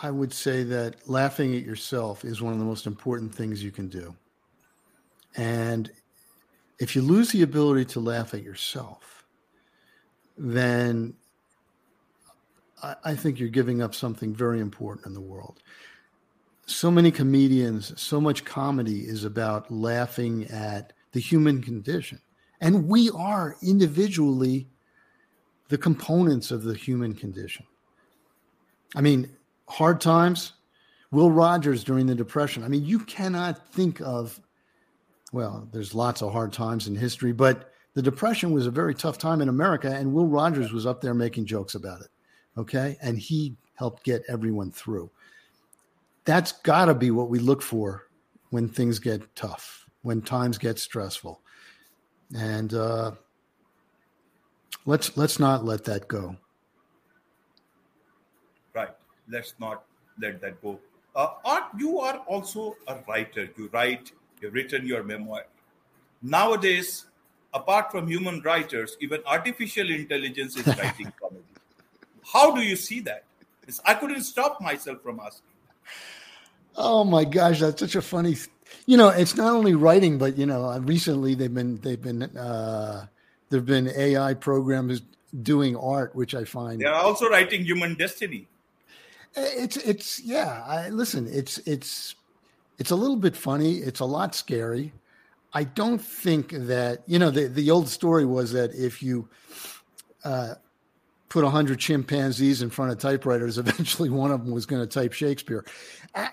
I 0.00 0.10
would 0.10 0.32
say 0.32 0.62
that 0.62 1.08
laughing 1.08 1.56
at 1.56 1.64
yourself 1.64 2.24
is 2.24 2.40
one 2.40 2.52
of 2.52 2.60
the 2.60 2.64
most 2.64 2.86
important 2.86 3.34
things 3.34 3.62
you 3.62 3.72
can 3.72 3.88
do. 3.88 4.14
And 5.36 5.90
if 6.78 6.94
you 6.94 7.02
lose 7.02 7.30
the 7.32 7.42
ability 7.42 7.84
to 7.86 8.00
laugh 8.00 8.34
at 8.34 8.42
yourself, 8.44 9.24
then 10.36 11.14
I, 12.82 12.94
I 13.04 13.14
think 13.16 13.40
you're 13.40 13.48
giving 13.48 13.82
up 13.82 13.94
something 13.94 14.34
very 14.34 14.60
important 14.60 15.06
in 15.06 15.14
the 15.14 15.20
world. 15.20 15.62
So 16.68 16.90
many 16.90 17.10
comedians, 17.10 17.98
so 17.98 18.20
much 18.20 18.44
comedy 18.44 19.00
is 19.00 19.24
about 19.24 19.70
laughing 19.70 20.44
at 20.50 20.92
the 21.12 21.18
human 21.20 21.62
condition. 21.62 22.20
And 22.60 22.86
we 22.86 23.08
are 23.10 23.56
individually 23.62 24.68
the 25.70 25.78
components 25.78 26.50
of 26.50 26.64
the 26.64 26.74
human 26.74 27.14
condition. 27.14 27.64
I 28.94 29.00
mean, 29.00 29.34
hard 29.66 29.98
times, 29.98 30.52
Will 31.10 31.30
Rogers 31.30 31.84
during 31.84 32.06
the 32.06 32.14
Depression. 32.14 32.62
I 32.62 32.68
mean, 32.68 32.84
you 32.84 32.98
cannot 32.98 33.72
think 33.72 34.02
of, 34.02 34.38
well, 35.32 35.66
there's 35.72 35.94
lots 35.94 36.20
of 36.20 36.32
hard 36.32 36.52
times 36.52 36.86
in 36.86 36.94
history, 36.94 37.32
but 37.32 37.72
the 37.94 38.02
Depression 38.02 38.52
was 38.52 38.66
a 38.66 38.70
very 38.70 38.94
tough 38.94 39.16
time 39.16 39.40
in 39.40 39.48
America, 39.48 39.90
and 39.90 40.12
Will 40.12 40.26
Rogers 40.26 40.70
was 40.72 40.84
up 40.84 41.00
there 41.00 41.14
making 41.14 41.46
jokes 41.46 41.74
about 41.74 42.02
it. 42.02 42.08
Okay. 42.58 42.98
And 43.00 43.18
he 43.18 43.56
helped 43.74 44.04
get 44.04 44.22
everyone 44.28 44.70
through. 44.70 45.10
That's 46.28 46.52
got 46.52 46.84
to 46.84 46.94
be 46.94 47.10
what 47.10 47.30
we 47.30 47.38
look 47.38 47.62
for 47.62 48.04
when 48.50 48.68
things 48.68 48.98
get 48.98 49.34
tough, 49.34 49.86
when 50.02 50.20
times 50.20 50.58
get 50.58 50.78
stressful. 50.78 51.40
And 52.36 52.74
uh, 52.74 53.12
let's 54.84 55.16
let's 55.16 55.38
not 55.38 55.64
let 55.64 55.84
that 55.84 56.06
go. 56.06 56.36
Right. 58.74 58.90
Let's 59.30 59.54
not 59.58 59.84
let 60.20 60.42
that 60.42 60.60
go. 60.60 60.78
Uh, 61.16 61.28
Art, 61.46 61.64
you 61.78 61.98
are 61.98 62.18
also 62.26 62.76
a 62.88 62.98
writer. 63.08 63.48
You 63.56 63.70
write. 63.72 64.12
You've 64.42 64.52
written 64.52 64.86
your 64.86 65.02
memoir. 65.02 65.46
Nowadays, 66.20 67.06
apart 67.54 67.90
from 67.90 68.06
human 68.06 68.42
writers, 68.42 68.98
even 69.00 69.22
artificial 69.24 69.88
intelligence 69.88 70.58
is 70.58 70.66
writing 70.76 71.10
comedy. 71.18 71.56
How 72.22 72.54
do 72.54 72.60
you 72.60 72.76
see 72.76 73.00
that? 73.00 73.24
I 73.86 73.94
couldn't 73.94 74.24
stop 74.24 74.60
myself 74.60 75.00
from 75.00 75.20
asking. 75.20 75.48
Oh 76.80 77.02
my 77.02 77.24
gosh, 77.24 77.58
that's 77.58 77.80
such 77.80 77.96
a 77.96 78.02
funny. 78.02 78.36
You 78.86 78.96
know, 78.96 79.08
it's 79.08 79.36
not 79.36 79.52
only 79.52 79.74
writing, 79.74 80.16
but 80.16 80.38
you 80.38 80.46
know, 80.46 80.78
recently 80.78 81.34
they've 81.34 81.52
been 81.52 81.80
they've 81.80 82.00
been 82.00 82.22
uh, 82.22 83.06
there've 83.50 83.66
been 83.66 83.88
AI 83.88 84.34
programs 84.34 85.02
doing 85.42 85.76
art, 85.76 86.14
which 86.14 86.36
I 86.36 86.44
find 86.44 86.80
They 86.80 86.86
are 86.86 86.94
also 87.02 87.28
writing 87.28 87.64
human 87.64 87.94
destiny. 87.94 88.46
it's 89.34 89.76
it's 89.76 90.20
yeah. 90.20 90.62
I 90.64 90.88
listen. 90.90 91.26
It's 91.30 91.58
it's 91.58 92.14
it's 92.78 92.92
a 92.92 92.96
little 92.96 93.16
bit 93.16 93.34
funny. 93.36 93.78
It's 93.78 94.00
a 94.00 94.04
lot 94.04 94.36
scary. 94.36 94.92
I 95.52 95.64
don't 95.64 95.98
think 95.98 96.50
that 96.52 97.02
you 97.08 97.18
know 97.18 97.30
the 97.30 97.48
the 97.48 97.72
old 97.72 97.88
story 97.88 98.24
was 98.24 98.52
that 98.52 98.72
if 98.72 99.02
you 99.02 99.28
uh, 100.22 100.54
put 101.28 101.44
a 101.44 101.50
hundred 101.50 101.78
chimpanzees 101.78 102.62
in 102.62 102.70
front 102.70 102.90
of 102.90 102.98
typewriters, 102.98 103.58
eventually 103.58 104.10
one 104.10 104.30
of 104.30 104.44
them 104.44 104.52
was 104.52 104.66
going 104.66 104.82
to 104.82 104.86
type 104.86 105.12
Shakespeare. 105.12 105.64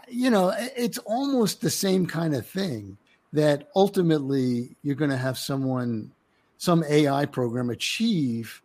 You 0.08 0.29
know, 0.29 0.53
it's 0.58 0.97
almost 0.99 1.62
the 1.62 1.69
same 1.69 2.05
kind 2.05 2.36
of 2.36 2.45
thing. 2.45 2.97
That 3.34 3.67
ultimately 3.75 4.77
you're 4.81 4.95
going 4.95 5.12
to 5.12 5.17
have 5.17 5.38
someone, 5.38 6.10
some 6.58 6.86
AI 6.88 7.25
program 7.25 7.69
achieve 7.69 8.62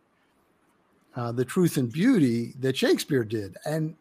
uh, 1.17 1.33
the 1.33 1.45
truth 1.45 1.77
and 1.77 1.91
beauty 1.91 2.55
that 2.61 2.77
Shakespeare 2.77 3.25
did, 3.25 3.57
and 3.65 3.97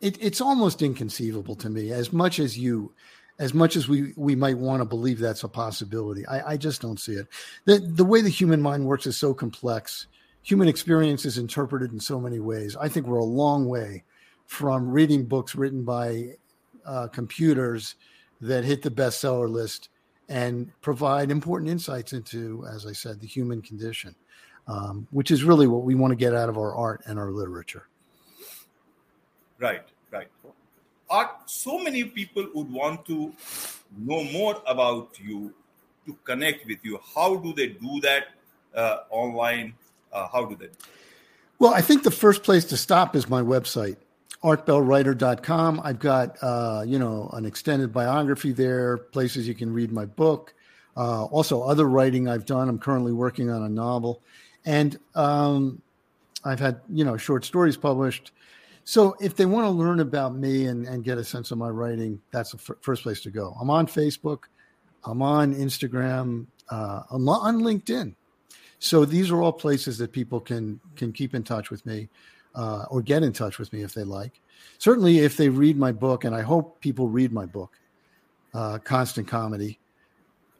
it, 0.00 0.18
it's 0.20 0.40
almost 0.40 0.82
inconceivable 0.82 1.54
to 1.56 1.70
me. 1.70 1.92
As 1.92 2.12
much 2.12 2.40
as 2.40 2.58
you, 2.58 2.92
as 3.38 3.54
much 3.54 3.76
as 3.76 3.88
we 3.88 4.12
we 4.16 4.34
might 4.34 4.58
want 4.58 4.80
to 4.80 4.84
believe 4.84 5.20
that's 5.20 5.44
a 5.44 5.48
possibility, 5.48 6.26
I, 6.26 6.52
I 6.52 6.56
just 6.56 6.82
don't 6.82 6.98
see 6.98 7.12
it. 7.12 7.28
the 7.64 7.78
The 7.78 8.04
way 8.04 8.20
the 8.20 8.28
human 8.28 8.60
mind 8.60 8.84
works 8.84 9.06
is 9.06 9.16
so 9.16 9.32
complex. 9.32 10.08
Human 10.44 10.68
experience 10.68 11.24
is 11.24 11.38
interpreted 11.38 11.92
in 11.92 12.00
so 12.00 12.20
many 12.20 12.40
ways. 12.40 12.76
I 12.76 12.88
think 12.88 13.06
we're 13.06 13.18
a 13.18 13.24
long 13.24 13.66
way 13.66 14.04
from 14.46 14.90
reading 14.90 15.24
books 15.24 15.54
written 15.54 15.84
by 15.84 16.34
uh, 16.84 17.08
computers 17.08 17.94
that 18.40 18.64
hit 18.64 18.82
the 18.82 18.90
bestseller 18.90 19.48
list 19.48 19.88
and 20.28 20.70
provide 20.80 21.30
important 21.30 21.70
insights 21.70 22.12
into, 22.12 22.66
as 22.72 22.86
I 22.86 22.92
said, 22.92 23.20
the 23.20 23.26
human 23.26 23.62
condition, 23.62 24.14
um, 24.66 25.06
which 25.10 25.30
is 25.30 25.44
really 25.44 25.66
what 25.68 25.84
we 25.84 25.94
want 25.94 26.10
to 26.10 26.16
get 26.16 26.34
out 26.34 26.48
of 26.48 26.56
our 26.56 26.74
art 26.74 27.02
and 27.06 27.18
our 27.18 27.30
literature. 27.30 27.86
Right, 29.58 29.84
right. 30.10 30.28
Art, 31.08 31.30
so 31.46 31.78
many 31.78 32.02
people 32.04 32.48
would 32.54 32.70
want 32.70 33.06
to 33.06 33.32
know 33.96 34.24
more 34.24 34.60
about 34.66 35.18
you, 35.22 35.54
to 36.06 36.16
connect 36.24 36.66
with 36.66 36.78
you. 36.82 36.98
How 37.14 37.36
do 37.36 37.52
they 37.52 37.68
do 37.68 38.00
that 38.00 38.28
uh, 38.74 38.98
online? 39.10 39.74
Uh, 40.12 40.28
how 40.28 40.44
do 40.44 40.56
they? 40.56 40.68
Well, 41.58 41.72
I 41.72 41.80
think 41.80 42.02
the 42.02 42.10
first 42.10 42.42
place 42.42 42.64
to 42.66 42.76
stop 42.76 43.14
is 43.14 43.28
my 43.28 43.40
website, 43.40 43.96
artbellwriter.com. 44.42 45.80
I've 45.84 45.98
got, 45.98 46.36
uh, 46.42 46.82
you 46.86 46.98
know, 46.98 47.30
an 47.32 47.44
extended 47.44 47.92
biography 47.92 48.52
there, 48.52 48.98
places 48.98 49.46
you 49.46 49.54
can 49.54 49.72
read 49.72 49.92
my 49.92 50.04
book. 50.04 50.54
Uh, 50.96 51.24
also, 51.26 51.62
other 51.62 51.88
writing 51.88 52.28
I've 52.28 52.44
done. 52.44 52.68
I'm 52.68 52.78
currently 52.78 53.12
working 53.12 53.50
on 53.50 53.62
a 53.62 53.68
novel. 53.68 54.22
And 54.64 54.98
um, 55.14 55.80
I've 56.44 56.60
had, 56.60 56.80
you 56.90 57.04
know, 57.04 57.16
short 57.16 57.44
stories 57.44 57.76
published. 57.76 58.32
So 58.84 59.16
if 59.20 59.36
they 59.36 59.46
want 59.46 59.66
to 59.66 59.70
learn 59.70 60.00
about 60.00 60.34
me 60.34 60.66
and, 60.66 60.86
and 60.86 61.04
get 61.04 61.16
a 61.18 61.24
sense 61.24 61.50
of 61.50 61.58
my 61.58 61.68
writing, 61.68 62.20
that's 62.32 62.50
the 62.52 62.58
f- 62.58 62.76
first 62.80 63.04
place 63.04 63.20
to 63.22 63.30
go. 63.30 63.56
I'm 63.60 63.70
on 63.70 63.86
Facebook. 63.86 64.44
I'm 65.04 65.22
on 65.22 65.54
Instagram. 65.54 66.46
Uh, 66.68 67.02
I'm 67.10 67.28
on 67.28 67.60
LinkedIn. 67.60 68.14
So 68.82 69.04
these 69.04 69.30
are 69.30 69.40
all 69.40 69.52
places 69.52 69.96
that 69.98 70.10
people 70.10 70.40
can 70.40 70.80
can 70.96 71.12
keep 71.12 71.36
in 71.36 71.44
touch 71.44 71.70
with 71.70 71.86
me 71.86 72.08
uh, 72.56 72.84
or 72.90 73.00
get 73.00 73.22
in 73.22 73.32
touch 73.32 73.60
with 73.60 73.72
me 73.72 73.82
if 73.82 73.94
they 73.94 74.02
like. 74.02 74.40
Certainly, 74.78 75.20
if 75.20 75.36
they 75.36 75.48
read 75.48 75.78
my 75.78 75.92
book, 75.92 76.24
and 76.24 76.34
I 76.34 76.40
hope 76.40 76.80
people 76.80 77.08
read 77.08 77.32
my 77.32 77.46
book, 77.46 77.78
uh, 78.54 78.78
Constant 78.78 79.28
Comedy. 79.28 79.78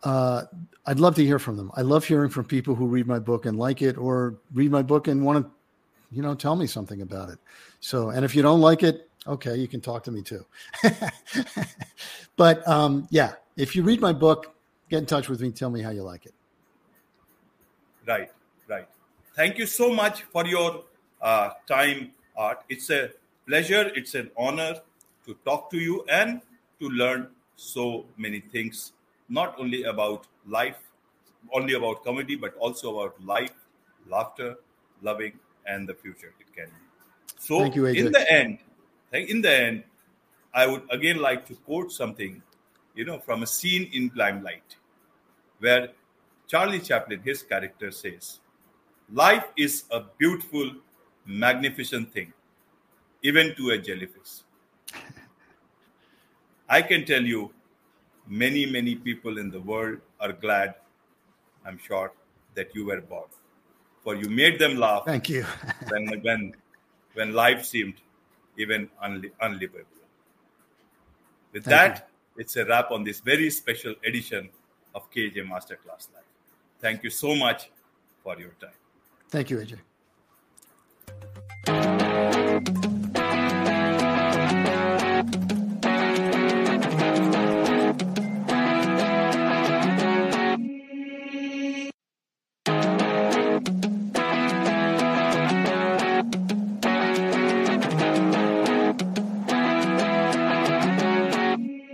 Uh, 0.05 0.45
I'd 0.87 1.01
love 1.01 1.17
to 1.17 1.25
hear 1.25 1.41
from 1.41 1.57
them. 1.57 1.73
I 1.75 1.83
love 1.83 2.05
hearing 2.05 2.31
from 2.31 2.45
people 2.45 2.77
who 2.77 2.87
read 2.87 3.09
my 3.09 3.19
book 3.19 3.45
and 3.45 3.59
like 3.59 3.83
it, 3.83 3.99
or 3.99 4.37
read 4.55 4.71
my 4.71 4.83
book 4.83 5.09
and 5.09 5.25
want 5.25 5.45
to, 5.45 5.51
you 6.13 6.23
know, 6.23 6.37
tell 6.37 6.55
me 6.55 6.69
something 6.69 7.03
about 7.03 7.29
it. 7.29 7.41
So, 7.81 8.11
and 8.11 8.25
if 8.25 8.37
you 8.37 8.43
don't 8.43 8.61
like 8.61 8.85
it, 8.85 9.11
okay, 9.27 9.57
you 9.57 9.67
can 9.67 9.81
talk 9.81 10.05
to 10.05 10.13
me 10.13 10.23
too. 10.23 10.47
but 12.37 12.67
um, 12.69 13.09
yeah, 13.11 13.33
if 13.57 13.75
you 13.75 13.83
read 13.83 14.01
my 14.01 14.13
book, 14.13 14.55
get 14.89 14.99
in 14.99 15.07
touch 15.07 15.29
with 15.29 15.41
me. 15.41 15.51
Tell 15.51 15.71
me 15.71 15.83
how 15.83 15.91
you 15.91 16.05
like 16.05 16.25
it. 16.25 16.35
Right, 18.07 18.31
right. 18.69 18.89
Thank 19.37 19.59
you 19.59 19.67
so 19.67 19.93
much 19.93 20.23
for 20.23 20.47
your 20.47 20.85
uh, 21.21 21.51
time, 21.67 22.11
Art. 22.37 22.63
It's 22.69 22.91
a 22.91 23.11
pleasure, 23.47 23.91
it's 23.95 24.15
an 24.15 24.31
honor 24.37 24.81
to 25.27 25.35
talk 25.45 25.71
to 25.71 25.79
you 25.79 26.05
and 26.09 26.41
to 26.81 26.89
learn 26.89 27.29
so 27.57 28.05
many 28.17 28.41
things, 28.41 28.93
not 29.29 29.55
only 29.59 29.85
about 29.85 30.27
life, 30.47 30.79
only 31.53 31.75
about 31.75 32.05
comedy, 32.05 32.37
but 32.37 32.57
also 32.57 32.99
about 32.99 33.25
life, 33.25 33.55
laughter, 34.09 34.57
loving, 35.01 35.33
and 35.67 35.89
the 35.89 35.95
future 35.95 36.35
it 36.41 36.55
can 36.55 36.67
be. 36.67 37.35
So, 37.39 37.59
Thank 37.59 37.77
you, 37.77 37.87
in 37.87 38.11
the 38.11 38.33
end, 38.33 38.59
in 39.13 39.41
the 39.41 39.53
end, 39.53 39.85
I 40.55 40.67
would 40.67 40.83
again 40.91 41.19
like 41.19 41.47
to 41.47 41.55
quote 41.55 41.93
something, 41.93 42.43
you 42.95 43.05
know, 43.05 43.19
from 43.19 43.43
a 43.43 43.47
scene 43.47 43.89
in 43.93 44.11
Limelight, 44.15 44.77
where 45.61 45.91
Charlie 46.53 46.81
Chaplin, 46.81 47.19
his 47.25 47.43
character 47.43 47.91
says, 47.91 48.41
Life 49.11 49.47
is 49.57 49.85
a 49.91 50.03
beautiful, 50.19 50.71
magnificent 51.25 52.13
thing, 52.13 52.31
even 53.23 53.55
to 53.57 53.71
a 53.71 53.79
jellyfish. 53.79 54.43
I 56.69 56.83
can 56.83 57.07
tell 57.07 57.23
you, 57.23 57.55
many, 58.29 58.67
many 58.67 58.97
people 58.97 59.39
in 59.39 59.51
the 59.51 59.61
world 59.61 60.01
are 60.21 60.35
glad, 60.35 60.75
I'm 61.65 61.79
sure, 61.79 62.13
that 62.55 62.75
you 62.75 62.85
were 62.85 63.01
born. 63.01 63.31
For 64.05 64.15
you 64.15 64.29
made 64.29 64.59
them 64.59 64.77
laugh 64.77 65.07
Thank 65.07 65.31
you. 65.31 65.47
when, 65.89 66.21
when, 66.21 66.55
when 67.15 67.33
life 67.33 67.65
seemed 67.65 67.95
even 68.59 68.91
unli- 69.03 69.33
unlivable. 69.41 70.05
With 71.55 71.65
Thank 71.65 71.95
that, 71.95 72.11
it's 72.37 72.57
a 72.57 72.67
wrap 72.67 72.91
on 72.91 73.05
this 73.05 73.21
very 73.21 73.49
special 73.49 73.95
edition 74.05 74.51
of 74.95 75.11
KJ 75.11 75.49
Masterclass 75.49 76.13
Live. 76.13 76.32
Thank 76.83 77.05
you 77.05 77.11
so 77.11 77.35
much 77.35 77.71
for 78.25 78.39
your 78.39 78.55
time. 78.61 78.77
Thank 79.31 79.51
you, 79.51 79.59
Ajay. 79.59 79.79